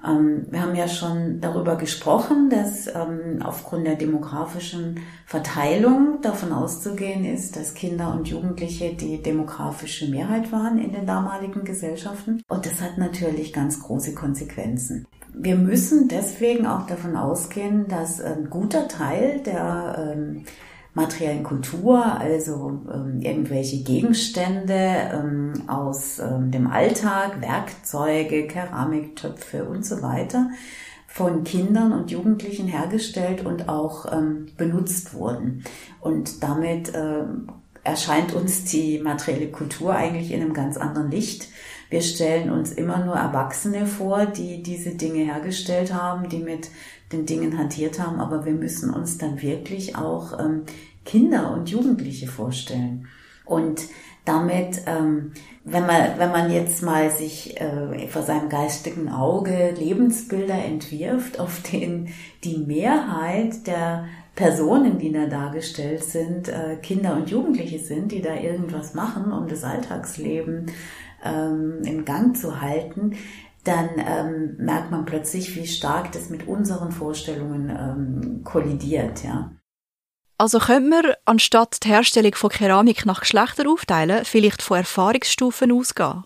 Ähm, 0.06 0.46
wir 0.50 0.62
haben 0.62 0.76
ja 0.76 0.88
schon 0.88 1.40
darüber 1.40 1.76
gesprochen, 1.76 2.50
dass 2.50 2.88
ähm, 2.88 3.42
aufgrund 3.44 3.88
der 3.88 3.96
demografischen 3.96 5.00
Verteilung 5.26 6.22
davon 6.22 6.52
auszugehen 6.52 7.26
ist, 7.26 7.56
dass 7.56 7.74
Kinder 7.74 8.14
und 8.14 8.28
Jugendliche 8.28 8.94
die 8.94 9.22
demografische 9.22 10.10
Mehrheit 10.10 10.52
waren 10.52 10.78
in 10.78 10.92
den 10.92 11.06
damaligen 11.06 11.64
Gesellschaften. 11.64 12.42
Und 12.48 12.66
das 12.66 12.82
hat 12.82 12.98
natürlich 12.98 13.54
ganz 13.54 13.82
große 13.82 14.14
Konsequenzen. 14.14 15.08
Wir 15.34 15.56
müssen 15.56 16.08
deswegen 16.10 16.68
auch 16.68 16.86
davon 16.86 17.16
ausgehen, 17.16 17.88
dass 17.88 18.22
ein 18.22 18.50
guter 18.50 18.88
Teil 18.88 19.42
der 19.44 20.16
ähm, 20.16 20.44
materiellen 20.94 21.44
Kultur, 21.44 22.04
also 22.06 22.82
ähm, 22.94 23.20
irgendwelche 23.22 23.84
Gegenstände 23.84 25.12
ähm, 25.12 25.54
aus 25.68 26.20
ähm, 26.20 26.52
dem 26.52 26.68
Alltag, 26.68 27.42
Werkzeuge, 27.42 28.48
Keramiktöpfe 28.48 29.66
und 29.66 29.86
so 29.86 30.02
weiter, 30.04 30.52
von 31.08 31.44
Kindern 31.44 31.92
und 31.94 32.12
Jugendlichen 32.12 32.68
hergestellt 32.68 33.46
und 33.46 33.70
auch 33.70 34.12
ähm, 34.12 34.48
benutzt 34.58 35.14
wurden. 35.14 35.64
Und 36.00 36.44
damit 36.44 36.94
äh, 36.94 37.24
erscheint 37.84 38.34
uns 38.34 38.66
die 38.66 39.00
materielle 39.00 39.50
Kultur 39.50 39.96
eigentlich 39.96 40.32
in 40.32 40.42
einem 40.42 40.54
ganz 40.54 40.78
anderen 40.78 41.12
Licht. 41.12 41.50
Wir 41.90 42.02
stellen 42.02 42.50
uns 42.50 42.72
immer 42.72 43.06
nur 43.06 43.16
Erwachsene 43.16 43.86
vor, 43.86 44.26
die 44.26 44.64
diese 44.64 44.96
Dinge 44.96 45.26
hergestellt 45.26 45.94
haben, 45.94 46.30
die 46.30 46.40
mit 46.40 46.70
den 47.14 47.26
Dingen 47.26 47.58
hantiert 47.58 48.00
haben, 48.00 48.20
aber 48.20 48.46
wir 48.46 48.54
müssen 48.54 48.90
uns 48.94 49.18
dann 49.18 49.42
wirklich 49.42 49.96
auch 49.96 50.40
ähm, 50.40 50.64
Kinder 51.06 51.52
und 51.54 51.70
Jugendliche 51.70 52.28
vorstellen. 52.28 53.08
Und 53.46 53.82
damit, 54.26 54.82
ähm, 54.86 55.34
wenn 55.66 55.86
man, 55.86 56.18
wenn 56.18 56.32
man 56.32 56.52
jetzt 56.52 56.82
mal 56.82 57.10
sich 57.12 57.60
äh, 57.60 58.08
vor 58.08 58.22
seinem 58.22 58.50
geistigen 58.50 59.10
Auge 59.10 59.74
Lebensbilder 59.78 60.56
entwirft, 60.56 61.40
auf 61.40 61.62
denen 61.62 62.10
die 62.44 62.58
Mehrheit 62.58 63.68
der 63.68 64.06
Personen, 64.36 64.98
die 64.98 65.12
da 65.12 65.28
dargestellt 65.28 66.04
sind, 66.04 66.50
äh, 66.50 66.78
Kinder 66.82 67.16
und 67.16 67.30
Jugendliche 67.30 67.80
sind, 67.80 68.12
die 68.12 68.22
da 68.22 68.36
irgendwas 68.36 68.94
machen, 68.94 69.32
um 69.32 69.48
das 69.48 69.64
Alltagsleben 69.64 70.72
ähm, 71.24 71.82
im 71.86 72.06
Gang 72.06 72.36
zu 72.36 72.62
halten, 72.62 73.14
dann 73.64 73.90
ähm, 73.98 74.56
merkt 74.58 74.92
man 74.92 75.06
plötzlich, 75.06 75.56
wie 75.56 75.68
stark 75.68 76.12
das 76.12 76.30
mit 76.30 76.48
unseren 76.48 76.92
Vorstellungen 76.92 77.70
ähm, 77.70 78.44
kollidiert, 78.44 79.24
ja. 79.24 79.52
Also 80.38 80.60
könnte 80.60 80.90
man, 80.90 81.14
anstatt 81.26 81.84
die 81.84 81.90
Herstellung 81.90 82.36
von 82.36 82.50
Keramik 82.50 83.06
nach 83.06 83.22
Geschlechtern 83.22 83.68
aufteilen, 83.68 84.26
vielleicht 84.26 84.62
von 84.62 84.78
Erfahrungsstufen 84.78 85.72
ausgehen. 85.72 86.26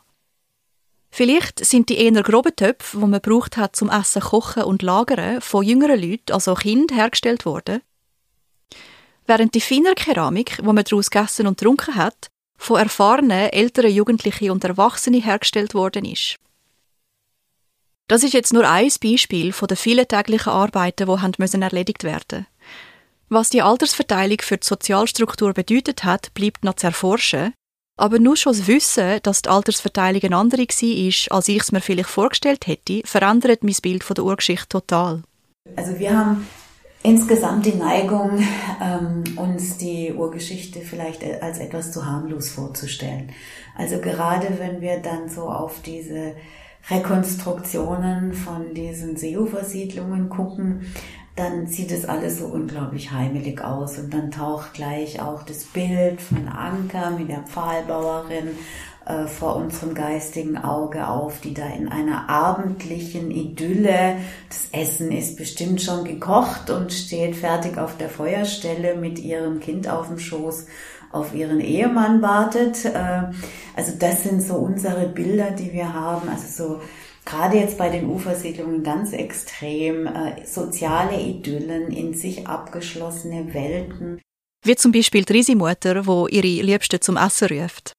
Vielleicht 1.09 1.63
sind 1.63 1.89
die 1.89 1.97
eher 1.97 2.23
groben 2.23 2.55
Töpfe, 2.55 2.97
die 2.97 3.05
man 3.05 3.21
braucht 3.21 3.57
hat 3.57 3.75
zum 3.75 3.89
Essen, 3.89 4.21
Kochen 4.21 4.63
und 4.63 4.81
Lagern, 4.81 5.41
von 5.41 5.63
jüngeren 5.63 6.01
Leuten, 6.01 6.31
also 6.31 6.55
Kindern, 6.55 6.97
hergestellt 6.97 7.45
worden. 7.45 7.81
Während 9.25 9.53
die 9.53 9.61
feinere 9.61 9.95
Keramik, 9.95 10.57
die 10.57 10.63
man 10.63 10.83
daraus 10.83 11.09
gegessen 11.09 11.47
und 11.47 11.59
getrunken 11.59 11.95
hat, 11.95 12.29
von 12.57 12.79
erfahrenen, 12.79 13.51
älteren 13.51 13.91
Jugendlichen 13.91 14.51
und 14.51 14.63
Erwachsenen 14.63 15.21
hergestellt 15.21 15.73
worden 15.73 16.05
ist. 16.05 16.37
Das 18.07 18.23
ist 18.23 18.33
jetzt 18.33 18.53
nur 18.53 18.69
ein 18.69 18.89
Beispiel 19.03 19.51
von 19.51 19.67
den 19.67 19.75
vielen 19.75 20.07
täglichen 20.07 20.53
Arbeiten, 20.53 21.07
die 21.07 21.61
erledigt 21.61 22.05
werden. 22.05 22.47
Was 23.27 23.49
die 23.49 23.61
Altersverteilung 23.61 24.37
für 24.41 24.57
die 24.57 24.65
Sozialstruktur 24.65 25.53
bedeutet 25.53 26.05
hat, 26.05 26.33
bleibt 26.33 26.63
noch 26.63 26.75
zu 26.75 26.87
erforschen. 26.87 27.53
Aber 27.99 28.19
nur 28.19 28.37
schon 28.37 28.53
das 28.53 28.67
Wissen, 28.67 29.19
dass 29.23 29.41
die 29.41 29.49
Altersverteilung 29.49 30.23
eine 30.23 30.37
andere 30.37 30.61
war, 30.61 31.35
als 31.35 31.47
ich 31.49 31.59
es 31.59 31.71
mir 31.73 31.81
vielleicht 31.81 32.09
vorgestellt 32.09 32.67
hätte, 32.67 33.01
verändert 33.03 33.63
mein 33.63 33.75
Bild 33.81 34.03
von 34.05 34.13
der 34.13 34.23
Urgeschichte 34.23 34.69
total. 34.69 35.23
Also 35.75 35.99
wir 35.99 36.17
haben 36.17 36.47
insgesamt 37.03 37.65
die 37.65 37.75
Neigung, 37.75 38.41
ähm, 38.81 39.23
uns 39.35 39.77
die 39.77 40.13
Urgeschichte 40.13 40.79
vielleicht 40.79 41.23
als 41.41 41.57
etwas 41.57 41.91
zu 41.91 42.05
harmlos 42.05 42.51
vorzustellen. 42.51 43.31
Also 43.75 43.99
gerade 43.99 44.59
wenn 44.59 44.79
wir 44.79 44.99
dann 44.99 45.27
so 45.27 45.49
auf 45.49 45.81
diese 45.81 46.35
Rekonstruktionen 46.89 48.33
von 48.33 48.73
diesen 48.73 49.17
Seeufersiedlungen 49.17 50.29
gucken, 50.29 50.85
dann 51.35 51.67
sieht 51.67 51.91
es 51.91 52.05
alles 52.05 52.39
so 52.39 52.47
unglaublich 52.47 53.11
heimelig 53.11 53.61
aus. 53.61 53.99
Und 53.99 54.13
dann 54.13 54.31
taucht 54.31 54.73
gleich 54.73 55.21
auch 55.21 55.43
das 55.43 55.65
Bild 55.65 56.19
von 56.19 56.47
Anker 56.47 57.11
mit 57.11 57.29
der 57.29 57.43
Pfahlbauerin 57.43 58.49
äh, 59.07 59.27
vor 59.27 59.55
unserem 59.55 59.93
geistigen 59.93 60.57
Auge 60.57 61.07
auf, 61.07 61.39
die 61.39 61.53
da 61.53 61.67
in 61.67 61.87
einer 61.87 62.27
abendlichen 62.27 63.31
Idylle, 63.31 64.17
das 64.49 64.67
Essen 64.71 65.11
ist 65.11 65.37
bestimmt 65.37 65.81
schon 65.81 66.03
gekocht 66.03 66.69
und 66.69 66.91
steht 66.91 67.35
fertig 67.35 67.77
auf 67.77 67.97
der 67.97 68.09
Feuerstelle 68.09 68.95
mit 68.95 69.19
ihrem 69.19 69.61
Kind 69.61 69.87
auf 69.87 70.07
dem 70.07 70.19
Schoß 70.19 70.65
auf 71.11 71.33
ihren 71.33 71.59
Ehemann 71.59 72.21
wartet. 72.21 72.85
Äh, 72.85 73.23
also 73.75 73.93
das 73.99 74.23
sind 74.23 74.41
so 74.41 74.55
unsere 74.55 75.07
Bilder, 75.07 75.51
die 75.51 75.73
wir 75.73 75.93
haben, 75.93 76.29
also 76.29 76.47
so 76.47 76.81
gerade 77.25 77.57
jetzt 77.57 77.77
bei 77.77 77.89
den 77.89 78.09
Ufersiedlungen 78.09 78.83
ganz 78.83 79.13
extrem, 79.13 80.07
äh, 80.07 80.45
soziale 80.45 81.19
Idyllen, 81.19 81.91
in 81.91 82.13
sich 82.13 82.47
abgeschlossene 82.47 83.53
Welten. 83.53 84.21
Wie 84.65 84.75
zum 84.75 84.91
Beispiel 84.91 85.23
die 85.23 85.33
Risimutter, 85.33 86.07
wo 86.07 86.27
ihre 86.27 86.47
Liebste 86.63 86.99
zum 86.99 87.17
Essen 87.17 87.47
ruft. 87.49 87.93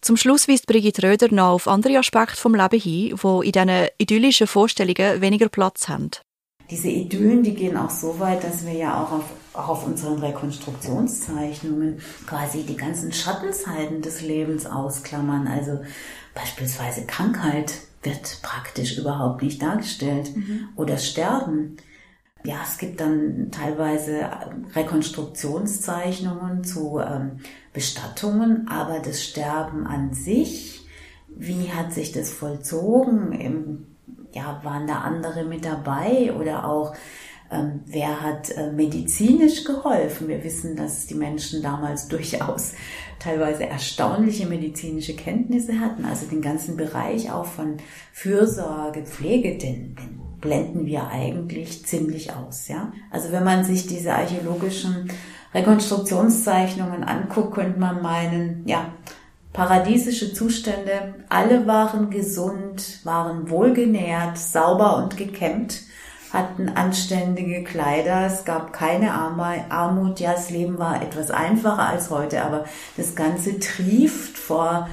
Zum 0.00 0.16
Schluss 0.16 0.48
weist 0.48 0.66
Brigitte 0.66 1.04
Röder 1.04 1.32
noch 1.32 1.52
auf 1.52 1.68
andere 1.68 1.98
Aspekte 1.98 2.36
vom 2.36 2.54
Leben 2.54 2.80
hin, 2.80 3.14
wo 3.22 3.42
in 3.42 3.52
diesen 3.52 3.88
idyllischen 3.98 4.48
Vorstellungen 4.48 5.20
weniger 5.20 5.48
Platz 5.48 5.88
haben. 5.88 6.10
Diese 6.72 6.88
Idyllen, 6.88 7.42
die 7.42 7.54
gehen 7.54 7.76
auch 7.76 7.90
so 7.90 8.18
weit, 8.18 8.42
dass 8.44 8.64
wir 8.64 8.72
ja 8.72 9.02
auch 9.02 9.12
auf, 9.12 9.24
auch 9.52 9.68
auf 9.68 9.86
unseren 9.86 10.18
Rekonstruktionszeichnungen 10.20 12.00
quasi 12.26 12.62
die 12.62 12.78
ganzen 12.78 13.12
Schattenzeiten 13.12 14.00
des 14.00 14.22
Lebens 14.22 14.64
ausklammern. 14.64 15.46
Also 15.46 15.82
beispielsweise 16.34 17.04
Krankheit, 17.04 17.74
wird 18.02 18.38
praktisch 18.42 18.98
überhaupt 18.98 19.42
nicht 19.42 19.62
dargestellt. 19.62 20.34
Mhm. 20.36 20.68
Oder 20.76 20.98
Sterben. 20.98 21.76
Ja, 22.44 22.56
es 22.68 22.78
gibt 22.78 23.00
dann 23.00 23.50
teilweise 23.52 24.28
Rekonstruktionszeichnungen 24.74 26.64
zu 26.64 26.98
ähm, 26.98 27.40
Bestattungen, 27.72 28.66
aber 28.68 28.98
das 28.98 29.22
Sterben 29.22 29.86
an 29.86 30.12
sich, 30.12 30.84
wie 31.28 31.70
hat 31.70 31.92
sich 31.92 32.10
das 32.12 32.32
vollzogen? 32.32 33.30
Im, 33.32 33.91
ja, 34.32 34.60
waren 34.62 34.86
da 34.86 35.00
andere 35.00 35.44
mit 35.44 35.64
dabei 35.64 36.32
oder 36.38 36.68
auch 36.68 36.94
ähm, 37.52 37.80
wer 37.86 38.22
hat 38.22 38.50
äh, 38.50 38.72
medizinisch 38.72 39.64
geholfen? 39.64 40.28
Wir 40.28 40.42
wissen, 40.42 40.74
dass 40.74 41.06
die 41.06 41.14
Menschen 41.14 41.62
damals 41.62 42.08
durchaus 42.08 42.72
teilweise 43.18 43.66
erstaunliche 43.66 44.46
medizinische 44.46 45.14
Kenntnisse 45.14 45.78
hatten, 45.78 46.04
also 46.04 46.26
den 46.26 46.42
ganzen 46.42 46.76
Bereich 46.76 47.30
auch 47.30 47.44
von 47.44 47.76
Fürsorge, 48.12 49.04
Pflege, 49.04 49.58
den, 49.58 49.94
den 49.94 50.20
blenden 50.40 50.86
wir 50.86 51.08
eigentlich 51.08 51.86
ziemlich 51.86 52.34
aus, 52.34 52.66
ja. 52.66 52.92
Also 53.10 53.30
wenn 53.30 53.44
man 53.44 53.64
sich 53.64 53.86
diese 53.86 54.12
archäologischen 54.12 55.08
Rekonstruktionszeichnungen 55.54 57.04
anguckt, 57.04 57.54
könnte 57.54 57.78
man 57.78 58.02
meinen, 58.02 58.66
ja, 58.66 58.92
paradiesische 59.52 60.32
Zustände, 60.32 61.14
alle 61.28 61.66
waren 61.66 62.10
gesund, 62.10 63.00
waren 63.04 63.50
wohlgenährt, 63.50 64.38
sauber 64.38 64.96
und 64.96 65.16
gekämmt 65.16 65.82
hatten 66.32 66.70
anständige 66.70 67.62
Kleider, 67.62 68.26
es 68.26 68.44
gab 68.44 68.72
keine 68.72 69.12
Armut, 69.12 70.18
ja, 70.18 70.32
das 70.32 70.50
Leben 70.50 70.78
war 70.78 71.02
etwas 71.02 71.30
einfacher 71.30 71.86
als 71.86 72.10
heute, 72.10 72.42
aber 72.42 72.64
das 72.96 73.14
Ganze 73.14 73.58
trieft 73.58 74.38
vor 74.38 74.88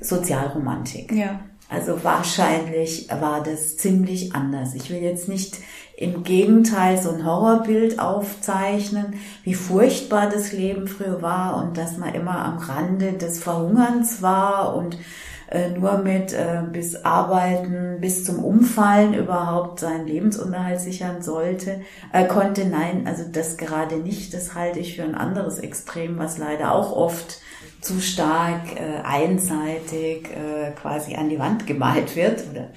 Sozialromantik. 0.00 1.10
Ja. 1.12 1.40
Also 1.68 2.04
wahrscheinlich 2.04 3.08
war 3.10 3.42
das 3.42 3.76
ziemlich 3.76 4.34
anders. 4.34 4.74
Ich 4.74 4.90
will 4.90 5.02
jetzt 5.02 5.28
nicht 5.28 5.58
im 5.96 6.24
Gegenteil 6.24 7.00
so 7.00 7.10
ein 7.10 7.24
Horrorbild 7.24 7.98
aufzeichnen, 7.98 9.14
wie 9.44 9.54
furchtbar 9.54 10.28
das 10.28 10.52
Leben 10.52 10.88
früher 10.88 11.22
war 11.22 11.62
und 11.62 11.76
dass 11.76 11.96
man 11.96 12.14
immer 12.14 12.44
am 12.44 12.58
Rande 12.58 13.12
des 13.12 13.38
Verhungerns 13.38 14.20
war 14.20 14.74
und 14.74 14.98
äh, 15.50 15.70
nur 15.70 15.98
mit 15.98 16.32
äh, 16.32 16.62
bis 16.72 17.04
Arbeiten 17.04 18.00
bis 18.00 18.24
zum 18.24 18.42
Umfallen 18.42 19.14
überhaupt 19.14 19.80
seinen 19.80 20.06
Lebensunterhalt 20.06 20.80
sichern 20.80 21.22
sollte, 21.22 21.82
äh, 22.12 22.26
konnte. 22.26 22.64
Nein, 22.64 23.06
also 23.06 23.24
das 23.30 23.56
gerade 23.56 23.96
nicht. 23.96 24.34
Das 24.34 24.54
halte 24.54 24.80
ich 24.80 24.96
für 24.96 25.04
ein 25.04 25.14
anderes 25.14 25.58
Extrem, 25.58 26.18
was 26.18 26.38
leider 26.38 26.72
auch 26.72 26.90
oft 26.90 27.38
zu 27.80 28.00
stark 28.00 28.76
äh, 28.76 29.02
einseitig 29.04 30.30
äh, 30.30 30.72
quasi 30.72 31.14
an 31.14 31.28
die 31.28 31.38
Wand 31.38 31.66
gemalt 31.66 32.16
wird. 32.16 32.42
Oder, 32.50 32.70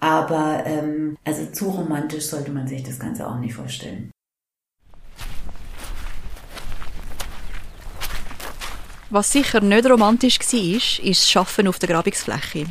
aber 0.00 0.62
ähm, 0.64 1.16
also 1.24 1.46
zu 1.46 1.70
romantisch 1.70 2.26
sollte 2.26 2.50
man 2.50 2.68
sich 2.68 2.82
das 2.82 2.98
Ganze 2.98 3.26
auch 3.26 3.38
nicht 3.38 3.54
vorstellen. 3.54 4.10
Was 9.10 9.32
sicher 9.32 9.60
nicht 9.60 9.88
romantisch 9.88 10.38
war, 10.38 11.04
ist 11.04 11.34
das 11.34 11.36
Arbeiten 11.36 11.68
auf 11.68 11.78
der 11.78 11.88
Grabungsfläche. 11.88 12.66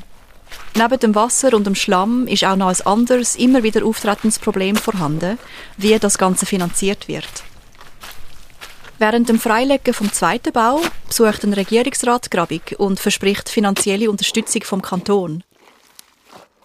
Neben 0.76 1.00
dem 1.00 1.16
Wasser 1.16 1.56
und 1.56 1.66
dem 1.66 1.74
Schlamm 1.74 2.28
ist 2.28 2.44
auch 2.44 2.56
noch 2.56 2.68
ein 2.68 2.86
anderes, 2.86 3.36
immer 3.36 3.64
wieder 3.64 3.84
auftretendes 3.84 4.38
Problem 4.38 4.76
vorhanden, 4.76 5.40
wie 5.78 5.98
das 5.98 6.20
Ganze 6.20 6.46
finanziert 6.46 7.08
wird. 7.08 7.28
Während 9.00 9.30
dem 9.30 9.40
Freilegen 9.40 9.94
vom 9.94 10.14
zweiten 10.14 10.54
Bau 10.54 10.82
besucht 11.08 11.44
ein 11.44 11.54
Regierungsrat 11.54 12.30
Grabig 12.30 12.76
und 12.78 13.00
verspricht 13.00 13.50
finanzielle 13.50 14.10
Unterstützung 14.10 14.64
vom 14.64 14.84
Kanton. 14.84 15.44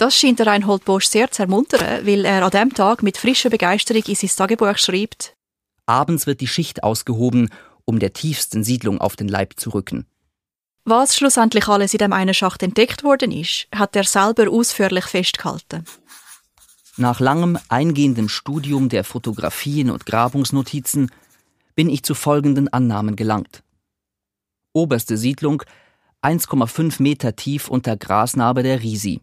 Das 0.02 0.16
scheint 0.16 0.40
der 0.40 0.48
Reinhold 0.48 0.84
Bosch 0.84 1.06
sehr 1.06 1.30
zu 1.30 1.42
ermuntern, 1.42 2.04
weil 2.04 2.24
er 2.24 2.44
an 2.44 2.50
dem 2.50 2.74
Tag 2.74 3.04
mit 3.04 3.16
frischer 3.16 3.50
Begeisterung 3.50 4.02
in 4.04 4.16
sein 4.16 4.30
Tagebuch 4.36 4.76
schreibt. 4.76 5.36
Abends 5.86 6.26
wird 6.26 6.40
die 6.40 6.48
Schicht 6.48 6.82
ausgehoben, 6.82 7.50
um 7.84 8.00
der 8.00 8.12
tiefsten 8.12 8.64
Siedlung 8.64 9.00
auf 9.00 9.14
den 9.14 9.28
Leib 9.28 9.60
zu 9.60 9.70
rücken. 9.70 10.04
Was 10.84 11.14
schlussendlich 11.14 11.68
alles 11.68 11.94
in 11.94 11.98
dem 11.98 12.12
einen 12.12 12.34
Schacht 12.34 12.64
entdeckt 12.64 13.04
worden 13.04 13.30
ist, 13.30 13.68
hat 13.72 13.94
er 13.94 14.02
selber 14.02 14.50
ausführlich 14.50 15.04
festgehalten. 15.04 15.84
Nach 16.96 17.20
langem 17.20 17.56
eingehenden 17.68 18.28
Studium 18.28 18.88
der 18.88 19.04
Fotografien 19.04 19.88
und 19.88 20.04
Grabungsnotizen 20.04 21.12
bin 21.76 21.88
ich 21.88 22.02
zu 22.02 22.16
folgenden 22.16 22.66
Annahmen 22.72 23.14
gelangt. 23.14 23.62
Oberste 24.72 25.16
Siedlung 25.16 25.62
1,5 26.22 27.00
Meter 27.00 27.36
tief 27.36 27.68
unter 27.68 27.96
Grasnarbe 27.96 28.64
der 28.64 28.82
Risi. 28.82 29.20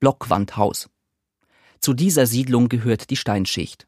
Blockwandhaus. 0.00 0.88
Zu 1.78 1.94
dieser 1.94 2.26
Siedlung 2.26 2.68
gehört 2.68 3.10
die 3.10 3.16
Steinschicht. 3.16 3.86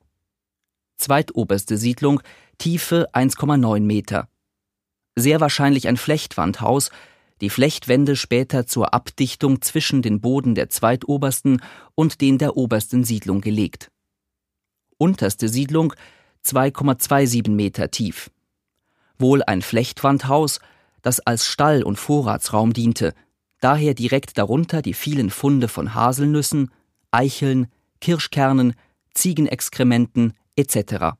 Zweitoberste 0.96 1.76
Siedlung 1.76 2.22
Tiefe 2.58 3.08
1,9 3.12 3.80
Meter. 3.80 4.28
Sehr 5.16 5.40
wahrscheinlich 5.40 5.88
ein 5.88 5.96
Flechtwandhaus, 5.96 6.90
die 7.40 7.50
Flechtwände 7.50 8.14
später 8.14 8.66
zur 8.66 8.94
Abdichtung 8.94 9.62
zwischen 9.62 10.00
den 10.00 10.20
Boden 10.20 10.54
der 10.54 10.68
zweitobersten 10.68 11.60
und 11.94 12.20
den 12.20 12.38
der 12.38 12.56
obersten 12.56 13.02
Siedlung 13.04 13.40
gelegt. 13.40 13.90
Unterste 14.96 15.48
Siedlung 15.48 15.92
2,27 16.44 17.50
Meter 17.50 17.90
tief. 17.90 18.30
Wohl 19.18 19.42
ein 19.42 19.60
Flechtwandhaus, 19.60 20.60
das 21.02 21.20
als 21.20 21.46
Stall 21.46 21.82
und 21.82 21.96
Vorratsraum 21.96 22.72
diente, 22.72 23.12
daher 23.62 23.94
direkt 23.94 24.36
darunter 24.36 24.82
die 24.82 24.92
vielen 24.92 25.30
Funde 25.30 25.68
von 25.68 25.94
Haselnüssen, 25.94 26.70
Eicheln, 27.10 27.68
Kirschkernen, 28.00 28.74
Ziegenexkrementen 29.14 30.34
etc. 30.56 31.14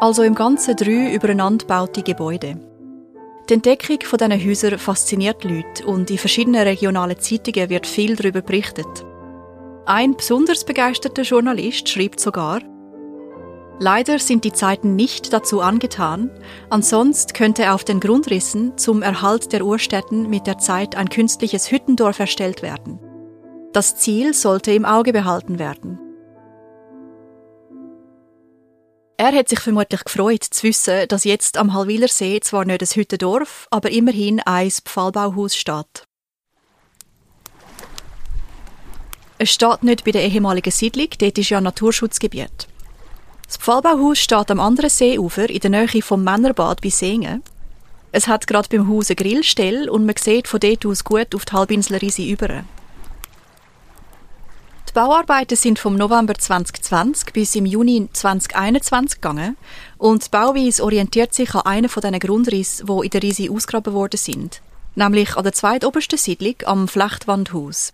Also 0.00 0.22
im 0.22 0.34
Ganzen 0.34 0.76
drei 0.76 1.14
übereinander 1.14 1.66
baute 1.66 2.02
Gebäude. 2.02 2.60
Die 3.48 3.54
Entdeckung 3.54 4.00
von 4.02 4.18
diesen 4.18 4.44
Häusern 4.44 4.78
fasziniert 4.78 5.44
Leute 5.44 5.86
und 5.86 6.10
in 6.10 6.18
verschiedenen 6.18 6.62
regionalen 6.62 7.18
Zeitungen 7.18 7.70
wird 7.70 7.86
viel 7.86 8.16
darüber 8.16 8.42
berichtet. 8.42 9.04
Ein 9.86 10.16
besonders 10.16 10.64
begeisterter 10.64 11.22
Journalist 11.22 11.88
schreibt 11.88 12.18
sogar, 12.18 12.60
Leider 13.78 14.18
sind 14.18 14.44
die 14.44 14.52
Zeiten 14.52 14.96
nicht 14.96 15.34
dazu 15.34 15.60
angetan, 15.60 16.30
ansonsten 16.70 17.34
könnte 17.34 17.72
auf 17.72 17.84
den 17.84 18.00
Grundrissen 18.00 18.78
zum 18.78 19.02
Erhalt 19.02 19.52
der 19.52 19.66
Urstätten 19.66 20.30
mit 20.30 20.46
der 20.46 20.56
Zeit 20.56 20.96
ein 20.96 21.10
künstliches 21.10 21.70
Hüttendorf 21.70 22.18
erstellt 22.18 22.62
werden. 22.62 22.98
Das 23.74 23.96
Ziel 23.96 24.32
sollte 24.32 24.72
im 24.72 24.86
Auge 24.86 25.12
behalten 25.12 25.58
werden. 25.58 25.98
Er 29.18 29.32
hat 29.32 29.50
sich 29.50 29.60
vermutlich 29.60 30.04
gefreut, 30.04 30.44
zu 30.44 30.62
wissen, 30.62 31.06
dass 31.08 31.24
jetzt 31.24 31.58
am 31.58 31.74
Hallwilersee 31.74 32.40
zwar 32.40 32.64
nicht 32.64 32.80
ein 32.80 32.88
Hüttendorf, 32.88 33.66
aber 33.70 33.90
immerhin 33.90 34.40
ein 34.40 34.70
Pfahlbauhaus 34.70 35.54
steht. 35.54 36.06
Es 39.38 39.50
steht 39.50 39.82
nicht 39.82 40.04
bei 40.04 40.12
der 40.12 40.24
ehemaligen 40.24 40.70
Siedlung, 40.70 41.08
dort 41.18 41.36
ist 41.36 41.50
ja 41.50 41.60
Naturschutzgebiet. 41.60 42.68
Das 43.46 43.58
Pfahlbauhaus 43.58 44.18
steht 44.18 44.50
am 44.50 44.58
anderen 44.58 44.90
Seeufer 44.90 45.48
in 45.48 45.60
der 45.60 45.70
Nähe 45.70 46.02
vom 46.02 46.24
Männerbad 46.24 46.80
bei 46.80 46.90
Singen. 46.90 47.42
Es 48.10 48.26
hat 48.26 48.46
gerade 48.46 48.68
beim 48.68 48.88
Haus 48.88 49.10
eine 49.10 49.16
Grillstelle 49.16 49.90
und 49.90 50.04
man 50.04 50.16
sieht 50.16 50.48
von 50.48 50.58
dort 50.58 50.84
aus 50.84 51.04
gut 51.04 51.34
auf 51.34 51.44
die 51.44 51.52
Halbinsel 51.52 51.98
Risi 51.98 52.30
über. 52.30 52.64
Die 54.88 54.92
Bauarbeiten 54.92 55.56
sind 55.56 55.78
vom 55.78 55.96
November 55.96 56.34
2020 56.34 57.32
bis 57.32 57.54
im 57.54 57.66
Juni 57.66 58.08
2021 58.12 59.20
gegangen 59.20 59.56
und 59.98 60.24
die 60.24 60.30
Bauweise 60.30 60.82
orientiert 60.82 61.34
sich 61.34 61.54
an 61.54 61.66
einen 61.66 61.88
von 61.88 62.00
diesen 62.00 62.18
Grundrissen, 62.18 62.86
die 62.86 63.04
in 63.04 63.10
der 63.10 63.22
Risi 63.22 63.50
ausgraben 63.50 63.92
worden 63.92 64.16
sind, 64.16 64.62
nämlich 64.94 65.36
an 65.36 65.44
der 65.44 65.52
zweitobersten 65.52 66.18
Siedlung 66.18 66.54
am 66.64 66.88
Flechtwandhaus. 66.88 67.92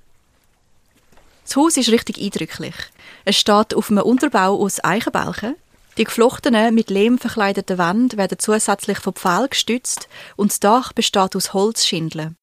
Das 1.45 1.57
Haus 1.57 1.77
ist 1.77 1.91
richtig 1.91 2.21
eindrücklich. 2.21 2.75
Es 3.25 3.37
steht 3.37 3.75
auf 3.75 3.91
einem 3.91 4.05
Unterbau 4.05 4.61
aus 4.61 4.83
Eichenbalken. 4.83 5.57
Die 5.99 6.05
geflochtenen, 6.05 6.75
mit 6.75 6.89
Lehm 6.89 7.19
verkleideten 7.19 7.77
Wände 7.77 8.17
werden 8.17 8.39
zusätzlich 8.39 8.99
von 8.99 9.13
Pfählen 9.13 9.51
gestützt 9.51 10.09
und 10.37 10.51
das 10.51 10.61
Dach 10.61 10.93
besteht 10.93 11.37
aus 11.37 11.53
Holzschindeln. 11.53 12.37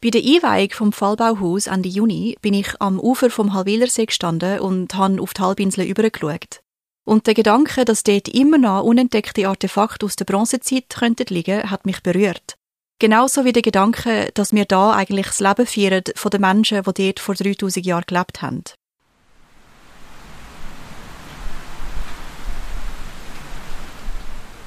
Bei 0.00 0.10
der 0.10 0.22
Einweihung 0.22 0.70
vom 0.70 0.92
Fallbauhaus 0.92 1.66
Ende 1.66 1.88
Juni 1.88 2.36
bin 2.40 2.54
ich 2.54 2.80
am 2.80 3.00
Ufer 3.00 3.30
vom 3.30 3.54
Halwilersee 3.54 4.06
gestanden 4.06 4.60
und 4.60 4.94
habe 4.94 5.20
auf 5.20 5.34
die 5.34 5.42
Halbinsel 5.42 5.84
übergeschaut. 5.84 6.60
Und 7.06 7.26
der 7.26 7.34
Gedanke, 7.34 7.84
dass 7.84 8.02
dort 8.02 8.28
immer 8.28 8.58
noch 8.58 8.82
unentdeckte 8.82 9.46
Artefakte 9.46 10.06
aus 10.06 10.16
der 10.16 10.24
Bronzezeit 10.24 10.88
könnten 10.88 11.26
liegen, 11.28 11.70
hat 11.70 11.84
mich 11.84 12.02
berührt. 12.02 12.56
Genauso 13.00 13.44
wie 13.44 13.52
der 13.52 13.62
Gedanke, 13.62 14.30
dass 14.34 14.52
wir 14.52 14.66
da 14.66 14.92
eigentlich 14.92 15.26
das 15.26 15.40
Leben 15.40 15.66
feiern 15.66 16.02
von 16.14 16.30
den 16.30 16.40
Menschen, 16.40 16.82
die 16.82 17.06
dort 17.06 17.20
vor 17.20 17.34
3000 17.34 17.84
Jahren 17.84 18.04
gelebt 18.06 18.40
haben. 18.40 18.62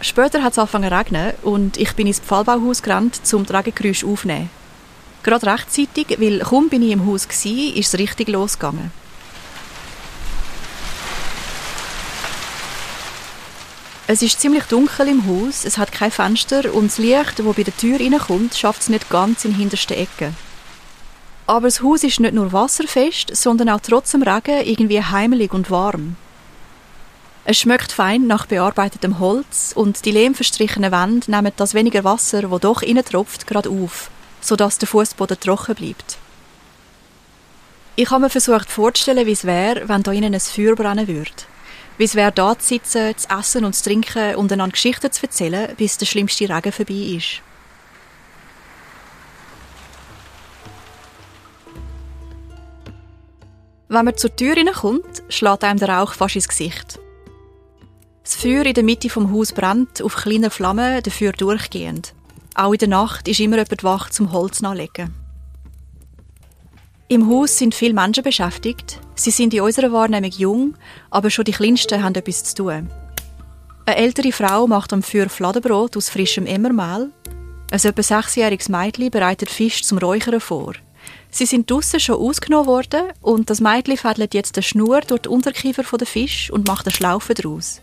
Später 0.01 0.43
hat 0.43 0.51
es 0.51 0.59
angefangen 0.59 0.89
zu 0.89 0.95
regnen 0.95 1.33
und 1.41 1.77
ich 1.77 1.93
bin 1.93 2.05
ins 2.05 2.19
Pfahlbauhaus 2.19 2.83
gerannt, 2.83 3.21
um 3.33 3.45
das 3.45 3.57
Regengeräusch 3.57 4.03
aufzunehmen. 4.03 4.49
Gerade 5.23 5.47
rechtzeitig, 5.47 6.19
weil 6.19 6.39
kaum 6.39 6.69
bin 6.69 6.83
ich 6.83 6.91
im 6.91 7.05
Haus 7.05 7.27
war, 7.27 7.75
ist 7.75 7.93
es 7.93 7.99
richtig 7.99 8.27
losgegangen. 8.27 8.91
Es 14.09 14.21
ist 14.21 14.39
ziemlich 14.39 14.63
dunkel 14.63 15.09
im 15.09 15.27
Haus, 15.27 15.65
es 15.65 15.77
hat 15.77 15.91
kein 15.91 16.11
Fenster 16.11 16.73
und 16.73 16.85
das 16.91 16.97
Licht, 16.97 17.39
das 17.39 17.55
bei 17.55 17.63
der 17.63 17.75
Tür 17.75 17.99
reinkommt, 17.99 18.55
schafft 18.55 18.83
es 18.83 18.87
nicht 18.87 19.09
ganz 19.09 19.43
in 19.43 19.53
hintersten 19.53 19.97
Ecke. 19.97 20.31
Aber 21.45 21.67
das 21.67 21.81
Haus 21.81 22.05
ist 22.05 22.21
nicht 22.21 22.33
nur 22.33 22.53
wasserfest, 22.53 23.35
sondern 23.35 23.67
auch 23.67 23.81
trotz 23.81 24.11
dem 24.11 24.23
Regen 24.23 24.65
irgendwie 24.65 25.03
heimelig 25.03 25.53
und 25.53 25.69
warm. 25.69 26.15
Es 27.43 27.57
schmeckt 27.57 27.91
fein 27.91 28.27
nach 28.27 28.45
bearbeitetem 28.45 29.19
Holz 29.19 29.73
und 29.75 30.05
die 30.05 30.11
lehmverstrichenen 30.11 30.93
Wände 30.93 31.29
nehmen 31.29 31.51
das 31.57 31.73
weniger 31.73 32.05
Wasser, 32.05 32.43
das 32.43 32.61
doch 32.61 32.81
tropft, 32.81 33.45
gerade 33.45 33.69
auf, 33.69 34.09
sodass 34.39 34.77
der 34.77 34.87
Fußboden 34.87 35.37
trocken 35.41 35.75
bleibt. 35.75 36.17
Ich 37.97 38.09
habe 38.09 38.21
mir 38.21 38.29
versucht 38.29 38.69
vorzustellen, 38.69 39.27
wie 39.27 39.31
es 39.31 39.43
wäre, 39.43 39.89
wenn 39.89 40.03
da 40.03 40.13
innen 40.13 40.33
ein 40.33 40.39
Feuer 40.39 40.75
brennen 40.75 41.09
würde. 41.09 41.31
Wie 41.97 42.13
wäre, 42.13 42.31
da 42.31 42.57
zu 42.57 42.67
sitzen, 42.67 43.17
zu 43.17 43.27
essen 43.29 43.65
und 43.65 43.73
zu 43.73 43.83
trinken 43.85 44.35
und 44.35 44.51
einander 44.51 44.73
Geschichten 44.73 45.11
zu 45.11 45.23
erzählen, 45.23 45.75
bis 45.77 45.97
der 45.97 46.05
schlimmste 46.05 46.47
Regen 46.47 46.71
vorbei 46.71 46.93
ist. 46.93 47.41
Wenn 53.89 54.05
man 54.05 54.17
zur 54.17 54.35
Tür 54.35 54.53
hineinkommt, 54.55 55.23
schlägt 55.29 55.63
einem 55.63 55.79
der 55.79 55.89
Rauch 55.89 56.13
fast 56.13 56.35
ins 56.35 56.47
Gesicht. 56.47 56.99
Das 58.23 58.35
Feuer 58.35 58.65
in 58.65 58.73
der 58.73 58.83
Mitte 58.83 59.09
vom 59.09 59.31
Haus 59.31 59.53
brennt 59.53 60.01
auf 60.01 60.17
kleiner 60.17 60.51
Flamme, 60.51 61.01
dafür 61.01 61.31
durchgehend. 61.31 62.13
Auch 62.53 62.73
in 62.73 62.79
der 62.79 62.89
Nacht 62.89 63.27
ist 63.27 63.39
immer 63.39 63.55
jemand 63.55 63.83
wach 63.83 64.09
zum 64.09 64.33
Holz 64.33 64.61
nachlegen. 64.61 65.15
Im 67.07 67.29
Haus 67.29 67.57
sind 67.57 67.73
viele 67.73 67.93
Menschen 67.93 68.23
beschäftigt. 68.23 68.99
Sie 69.17 69.31
sind 69.31 69.53
in 69.53 69.61
unserer 69.61 69.91
Wahrnehmung 69.91 70.29
jung, 70.29 70.75
aber 71.09 71.31
schon 71.31 71.45
die 71.45 71.51
Kleinsten 71.51 72.03
haben 72.03 72.13
etwas 72.13 72.43
zu 72.43 72.55
tun. 72.55 72.89
Eine 73.85 73.97
ältere 73.97 74.31
Frau 74.31 74.67
macht 74.67 74.93
am 74.93 75.01
Feuer 75.01 75.27
Fladenbrot 75.27 75.97
aus 75.97 76.09
frischem 76.09 76.45
Emmermehl. 76.45 77.09
Ein 77.71 77.79
etwa 77.83 78.03
sechsjähriges 78.03 78.69
Mädchen 78.69 79.09
bereitet 79.09 79.49
Fisch 79.49 79.83
zum 79.83 79.97
Räuchern 79.97 80.39
vor. 80.39 80.73
Sie 81.31 81.47
sind 81.47 81.69
draussen 81.69 81.99
schon 81.99 82.17
ausgenommen 82.17 82.67
worden 82.67 83.05
und 83.21 83.49
das 83.49 83.59
Mädchen 83.59 83.97
fädelt 83.97 84.35
jetzt 84.35 84.55
eine 84.55 84.63
Schnur 84.63 85.01
durch 85.01 85.23
den 85.23 85.31
Unterkiefer 85.31 85.97
der 85.97 86.07
Fisch 86.07 86.51
und 86.51 86.67
macht 86.67 86.85
eine 86.85 86.93
Schlaufe 86.93 87.33
daraus. 87.33 87.81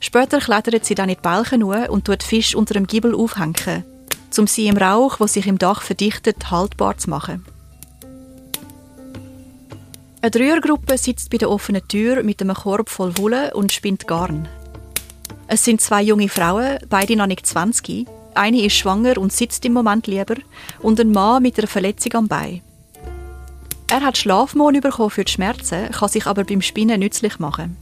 Später 0.00 0.38
klettert 0.38 0.84
sie 0.84 0.94
dann 0.94 1.10
in 1.10 1.16
die 1.16 1.20
Balken 1.20 1.62
und 1.62 2.06
tut 2.06 2.22
Fisch 2.22 2.54
unter 2.54 2.74
dem 2.74 2.86
Giebel 2.86 3.14
aufhängen, 3.14 3.84
um 4.38 4.46
sie 4.46 4.66
im 4.66 4.78
Rauch, 4.78 5.20
wo 5.20 5.26
sich 5.26 5.46
im 5.46 5.58
Dach 5.58 5.82
verdichtet, 5.82 6.50
haltbar 6.50 6.96
zu 6.96 7.10
machen. 7.10 7.44
Eine 10.20 10.32
Dreiergruppe 10.32 10.98
sitzt 10.98 11.30
bei 11.30 11.38
der 11.38 11.48
offenen 11.48 11.86
Tür 11.86 12.24
mit 12.24 12.42
einem 12.42 12.54
Korb 12.54 12.90
voll 12.90 13.16
Wolle 13.18 13.54
und 13.54 13.70
spinnt 13.70 14.08
Garn. 14.08 14.48
Es 15.46 15.64
sind 15.64 15.80
zwei 15.80 16.02
junge 16.02 16.28
Frauen, 16.28 16.78
beide 16.88 17.14
noch 17.14 17.28
nicht 17.28 17.46
20. 17.46 18.06
Eine 18.34 18.64
ist 18.64 18.74
schwanger 18.74 19.16
und 19.18 19.32
sitzt 19.32 19.64
im 19.64 19.74
Moment 19.74 20.08
lieber 20.08 20.34
und 20.80 20.98
ein 20.98 21.12
Mann 21.12 21.42
mit 21.42 21.56
einer 21.56 21.68
Verletzung 21.68 22.14
am 22.14 22.28
Bein. 22.28 22.62
Er 23.86 24.00
hat 24.00 24.18
Schlafmohn 24.18 24.80
bekommen 24.80 25.10
für 25.10 25.24
die 25.24 25.32
Schmerzen, 25.32 25.90
kann 25.92 26.08
sich 26.08 26.26
aber 26.26 26.42
beim 26.42 26.62
Spinnen 26.62 26.98
nützlich 26.98 27.38
machen. 27.38 27.76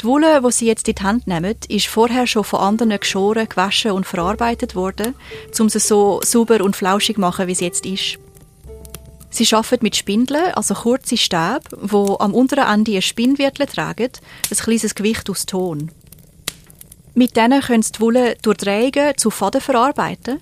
Die 0.00 0.06
Wolle, 0.06 0.40
die 0.42 0.52
sie 0.52 0.66
jetzt 0.66 0.88
in 0.88 0.94
die 0.94 1.02
Hand 1.02 1.26
nehmen, 1.26 1.54
ist 1.68 1.86
vorher 1.86 2.26
schon 2.26 2.44
von 2.44 2.60
anderen 2.60 2.98
geschoren, 2.98 3.48
gewaschen 3.48 3.92
und 3.92 4.06
verarbeitet 4.06 4.74
worden, 4.74 5.14
um 5.58 5.68
sie 5.68 5.80
so 5.80 6.20
sauber 6.24 6.62
und 6.64 6.76
flauschig 6.76 7.16
zu 7.16 7.20
machen, 7.20 7.46
wie 7.46 7.54
sie 7.54 7.66
jetzt 7.66 7.84
ist. 7.84 8.18
Sie 9.36 9.54
arbeiten 9.54 9.84
mit 9.84 9.94
Spindeln, 9.94 10.54
also 10.54 10.72
kurze 10.72 11.18
Stäbe, 11.18 11.60
wo 11.78 12.16
am 12.20 12.32
unteren 12.32 12.72
Ende 12.72 12.96
ein 12.96 13.02
Spinnwirtel 13.02 13.66
tragen, 13.66 14.08
ein 14.50 14.56
kleines 14.56 14.94
Gewicht 14.94 15.28
aus 15.28 15.44
Ton. 15.44 15.90
Mit 17.12 17.36
denen 17.36 17.60
können 17.60 17.82
sie 17.82 17.92
die 17.92 18.00
Wolle 18.00 18.36
durch 18.40 18.56
Drehungen 18.56 19.12
zu 19.18 19.28
Faden 19.30 19.60
verarbeiten 19.60 20.40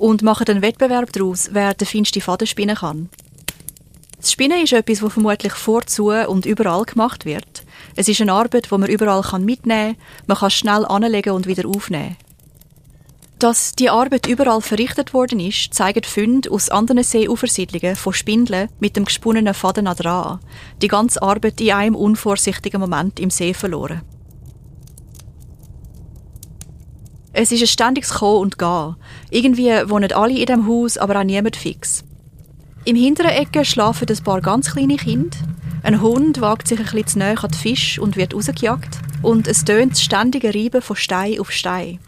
und 0.00 0.22
machen 0.22 0.48
einen 0.48 0.62
Wettbewerb 0.62 1.12
daraus, 1.12 1.50
wer 1.52 1.74
den 1.74 1.86
feinsten 1.86 2.22
Faden 2.22 2.48
spinnen 2.48 2.74
kann. 2.74 3.08
Das 4.16 4.32
Spinnen 4.32 4.64
ist 4.64 4.72
etwas, 4.72 4.98
das 4.98 5.12
vermutlich 5.12 5.52
vorzu 5.52 6.08
und 6.08 6.44
überall 6.44 6.82
gemacht 6.86 7.26
wird. 7.26 7.62
Es 7.94 8.08
ist 8.08 8.20
eine 8.20 8.32
Arbeit, 8.32 8.68
die 8.68 8.76
man 8.76 8.90
überall 8.90 9.22
mitnehmen 9.38 9.94
kann, 9.94 10.24
man 10.26 10.38
kann 10.38 10.50
schnell 10.50 10.84
anlegen 10.86 11.34
und 11.34 11.46
wieder 11.46 11.68
aufnehmen. 11.68 12.16
Dass 13.44 13.74
die 13.74 13.90
Arbeit 13.90 14.26
überall 14.26 14.62
verrichtet 14.62 15.12
worden 15.12 15.38
ist, 15.38 15.74
zeigen 15.74 16.02
Funde 16.02 16.50
aus 16.50 16.70
anderen 16.70 17.04
Seeufersiedlungen 17.04 17.94
von 17.94 18.14
Spindeln 18.14 18.70
mit 18.80 18.96
dem 18.96 19.04
gesponnenen 19.04 19.52
Faden 19.52 19.84
dran. 19.84 20.38
Die 20.80 20.88
ganze 20.88 21.20
Arbeit 21.20 21.60
in 21.60 21.72
einem 21.72 21.94
unvorsichtigen 21.94 22.80
Moment 22.80 23.20
im 23.20 23.28
See 23.28 23.52
verloren. 23.52 24.00
Es 27.34 27.52
ist 27.52 27.60
ein 27.60 27.66
ständiges 27.66 28.14
Kommen 28.14 28.40
und 28.40 28.58
Gehen. 28.58 28.96
Irgendwie 29.28 29.72
wohnen 29.90 30.12
alle 30.12 30.38
in 30.38 30.46
dem 30.46 30.66
Haus, 30.66 30.96
aber 30.96 31.20
auch 31.20 31.24
niemand 31.24 31.56
fix. 31.56 32.02
Im 32.86 32.96
hinteren 32.96 33.32
Ecke 33.32 33.66
schlafen 33.66 34.08
ein 34.08 34.24
paar 34.24 34.40
ganz 34.40 34.72
kleine 34.72 34.96
Kinder. 34.96 35.36
Ein 35.82 36.00
Hund 36.00 36.40
wagt 36.40 36.66
sich 36.66 36.78
ein 36.78 36.86
bisschen 36.86 37.06
zu 37.08 37.18
nahe 37.18 37.36
an 37.36 37.50
den 37.50 37.58
Fisch 37.58 37.98
und 37.98 38.16
wird 38.16 38.32
rausgejagt. 38.34 39.00
Und 39.20 39.46
es 39.48 39.66
tönt 39.66 39.92
das 39.92 40.02
ständige 40.02 40.54
Reiben 40.54 40.80
von 40.80 40.96
Stein 40.96 41.38
auf 41.38 41.52
Stein. 41.52 41.98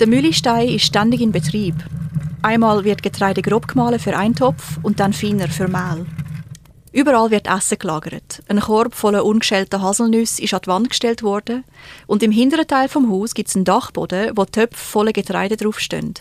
Der 0.00 0.06
Mühlestein 0.06 0.68
ist 0.68 0.84
ständig 0.84 1.20
in 1.20 1.32
Betrieb. 1.32 1.74
Einmal 2.42 2.84
wird 2.84 3.02
Getreide 3.02 3.42
grob 3.42 3.66
gemahlen 3.66 3.98
für 3.98 4.16
einen 4.16 4.36
Topf 4.36 4.78
und 4.84 5.00
dann 5.00 5.12
feiner 5.12 5.48
für 5.48 5.66
Mehl. 5.66 6.06
Überall 6.92 7.32
wird 7.32 7.48
Essen 7.48 7.80
gelagert. 7.80 8.40
Ein 8.46 8.60
Korb 8.60 8.94
voller 8.94 9.24
ungeschälter 9.24 9.82
Haselnüsse 9.82 10.40
ist 10.40 10.54
an 10.54 10.60
die 10.64 10.68
Wand 10.68 10.90
gestellt 10.90 11.24
worden 11.24 11.64
und 12.06 12.22
im 12.22 12.30
hinteren 12.30 12.68
Teil 12.68 12.88
vom 12.88 13.10
Haus 13.10 13.34
gibt 13.34 13.48
es 13.48 13.56
einen 13.56 13.64
Dachboden, 13.64 14.36
wo 14.36 14.44
Töpfe 14.44 14.76
voller 14.76 15.12
Getreide 15.12 15.56
draufstehen. 15.56 16.14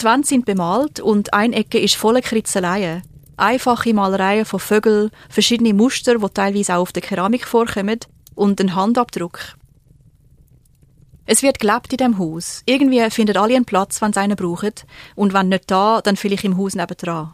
Die 0.00 0.04
Wände 0.04 0.26
sind 0.26 0.44
bemalt 0.44 0.98
und 0.98 1.32
eine 1.32 1.54
Ecke 1.54 1.78
ist 1.78 1.94
voller 1.94 2.20
Kritzeleien. 2.20 3.02
Einfache 3.36 3.94
Malereien 3.94 4.44
von 4.44 4.58
Vögeln, 4.58 5.10
verschiedene 5.28 5.72
Muster, 5.72 6.18
die 6.18 6.28
teilweise 6.34 6.74
auch 6.74 6.82
auf 6.82 6.92
der 6.92 7.02
Keramik 7.02 7.46
vorkommen, 7.46 8.00
und 8.34 8.60
ein 8.60 8.74
Handabdruck. 8.74 9.56
Es 11.24 11.42
wird 11.42 11.60
gelebt 11.60 11.92
in 11.92 11.98
dem 11.98 12.18
Haus. 12.18 12.62
Irgendwie 12.66 13.08
findet 13.10 13.36
alle 13.36 13.54
einen 13.54 13.64
Platz, 13.64 14.02
wenn 14.02 14.12
sie 14.12 14.20
einen 14.20 14.36
brauchen. 14.36 14.72
Und 15.14 15.32
wenn 15.32 15.48
nicht 15.48 15.70
da, 15.70 16.00
dann 16.00 16.16
vielleicht 16.16 16.44
im 16.44 16.58
Haus 16.58 16.74
nebendran. 16.74 17.32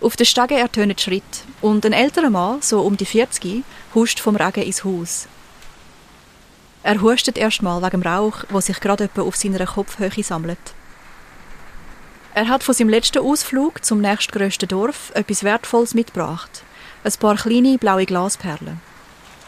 Auf 0.00 0.16
den 0.16 0.26
Stegen 0.26 0.58
ertönen 0.58 0.98
Schritt 0.98 1.44
und 1.60 1.84
ein 1.84 1.92
älterer 1.92 2.30
Mann, 2.30 2.62
so 2.62 2.80
um 2.80 2.96
die 2.96 3.04
40, 3.04 3.62
huscht 3.94 4.18
vom 4.18 4.34
Regen 4.34 4.62
ins 4.62 4.82
Haus. 4.82 5.28
Er 6.82 7.02
hustet 7.02 7.36
erstmal 7.36 7.82
wegen 7.82 8.00
dem 8.00 8.02
Rauch, 8.02 8.44
wo 8.48 8.60
sich 8.60 8.80
gerade 8.80 9.04
etwa 9.04 9.22
auf 9.22 9.36
seiner 9.36 9.64
Kopfhöhe 9.66 10.24
sammelt. 10.24 10.58
Er 12.32 12.48
hat 12.48 12.62
von 12.62 12.74
seinem 12.74 12.88
letzten 12.88 13.18
Ausflug 13.18 13.84
zum 13.84 14.00
nächstgrößten 14.00 14.68
Dorf 14.68 15.12
etwas 15.14 15.44
Wertvolles 15.44 15.94
mitgebracht. 15.94 16.62
Ein 17.04 17.12
paar 17.20 17.36
kleine 17.36 17.76
blaue 17.76 18.06
Glasperlen. 18.06 18.80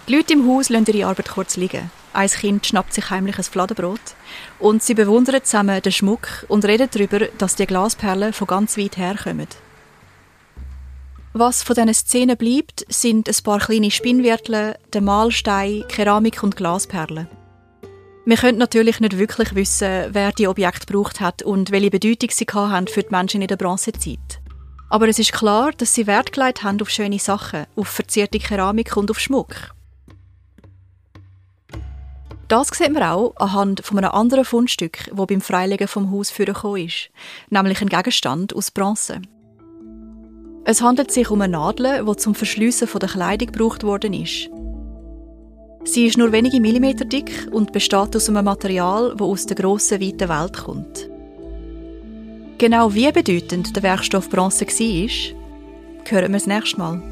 Die 0.07 0.17
Leute 0.17 0.35
im 0.35 0.47
Haus 0.47 0.69
lassen 0.69 0.87
ihre 0.87 1.07
Arbeit 1.07 1.31
kurz 1.31 1.57
liegen. 1.57 1.91
Ein 2.13 2.29
Kind 2.29 2.67
schnappt 2.67 2.93
sich 2.93 3.09
heimlich 3.09 3.39
ein 3.39 3.45
Fladenbrot 3.45 4.01
und 4.59 4.83
sie 4.83 4.95
bewundern 4.95 5.43
zusammen 5.43 5.81
den 5.81 5.93
Schmuck 5.93 6.45
und 6.49 6.65
reden 6.65 6.89
darüber, 6.93 7.21
dass 7.39 7.57
die 7.57 7.67
Glasperlen 7.67 8.33
von 8.33 8.47
ganz 8.47 8.77
weit 8.77 8.99
her 8.99 9.17
kommen. 9.23 9.49
Was 11.33 11.63
von 11.63 11.75
diesen 11.75 11.95
Szenen 11.95 12.37
bleibt, 12.37 12.85
sind 12.91 13.27
ein 13.27 13.43
paar 13.43 13.59
kleine 13.59 13.91
Spinnwirtel, 13.91 14.75
der 14.93 15.01
Mahlstein, 15.01 15.85
Keramik 15.89 16.43
und 16.43 16.57
Glasperlen. 16.57 17.27
Wir 18.27 18.37
können 18.37 18.59
natürlich 18.59 19.01
nicht 19.01 19.17
wirklich 19.17 19.55
wissen, 19.55 20.09
wer 20.11 20.33
die 20.33 20.47
Objekte 20.47 20.87
gebraucht 20.87 21.21
hat 21.21 21.43
und 21.43 21.71
welche 21.71 21.91
Bedeutung 21.91 22.29
sie 22.31 22.47
haben 22.53 22.87
für 22.87 23.03
die 23.03 23.11
Menschen 23.11 23.41
in 23.41 23.49
der 23.49 23.57
Bronzezeit. 23.57 24.41
Aber 24.91 25.09
es 25.09 25.19
ist 25.19 25.33
klar, 25.33 25.73
dass 25.73 25.95
sie 25.95 26.07
Wert 26.07 26.33
gelegt 26.33 26.63
haben 26.63 26.81
auf 26.83 26.91
schöne 26.91 27.19
Sachen, 27.19 27.65
auf 27.75 27.89
verzierte 27.89 28.39
Keramik 28.39 28.95
und 28.99 29.11
auf 29.11 29.19
Schmuck. 29.19 29.73
Das 32.53 32.69
sehen 32.69 32.93
wir 32.93 33.11
auch 33.11 33.35
anhand 33.37 33.81
von 33.83 33.97
einem 33.97 34.11
anderen 34.11 34.45
Fundstück, 34.45 35.11
das 35.11 35.27
beim 35.27 35.41
Freilegen 35.41 35.89
vom 35.89 36.11
Haus 36.11 36.31
vorgekommen 36.31 36.85
ist, 36.85 37.09
nämlich 37.49 37.81
ein 37.81 37.89
Gegenstand 37.89 38.55
aus 38.55 38.71
Bronze. 38.71 39.23
Es 40.67 40.83
handelt 40.83 41.11
sich 41.11 41.31
um 41.31 41.41
eine 41.41 41.55
Nadel, 41.55 42.05
die 42.05 42.17
zum 42.17 42.35
Verschliessen 42.35 42.91
der 43.01 43.09
Kleidung 43.09 43.51
gebraucht 43.51 43.85
worden 43.85 44.13
ist. 44.13 44.51
Sie 45.85 46.05
ist 46.05 46.19
nur 46.19 46.31
wenige 46.31 46.61
Millimeter 46.61 47.07
dick 47.07 47.49
und 47.51 47.73
besteht 47.73 48.15
aus 48.15 48.29
einem 48.29 48.45
Material, 48.45 49.15
das 49.17 49.27
aus 49.27 49.47
der 49.47 49.57
grossen, 49.57 50.03
weiten 50.03 50.29
Welt 50.29 50.53
kommt. 50.53 51.09
Genau 52.59 52.93
wie 52.93 53.11
bedeutend 53.11 53.75
der 53.75 53.83
Werkstoff 53.83 54.29
Bronze 54.29 54.67
war, 54.67 55.37
hören 56.05 56.33
wir 56.33 56.39
das 56.39 56.47
nächste 56.47 56.79
Mal. 56.79 57.12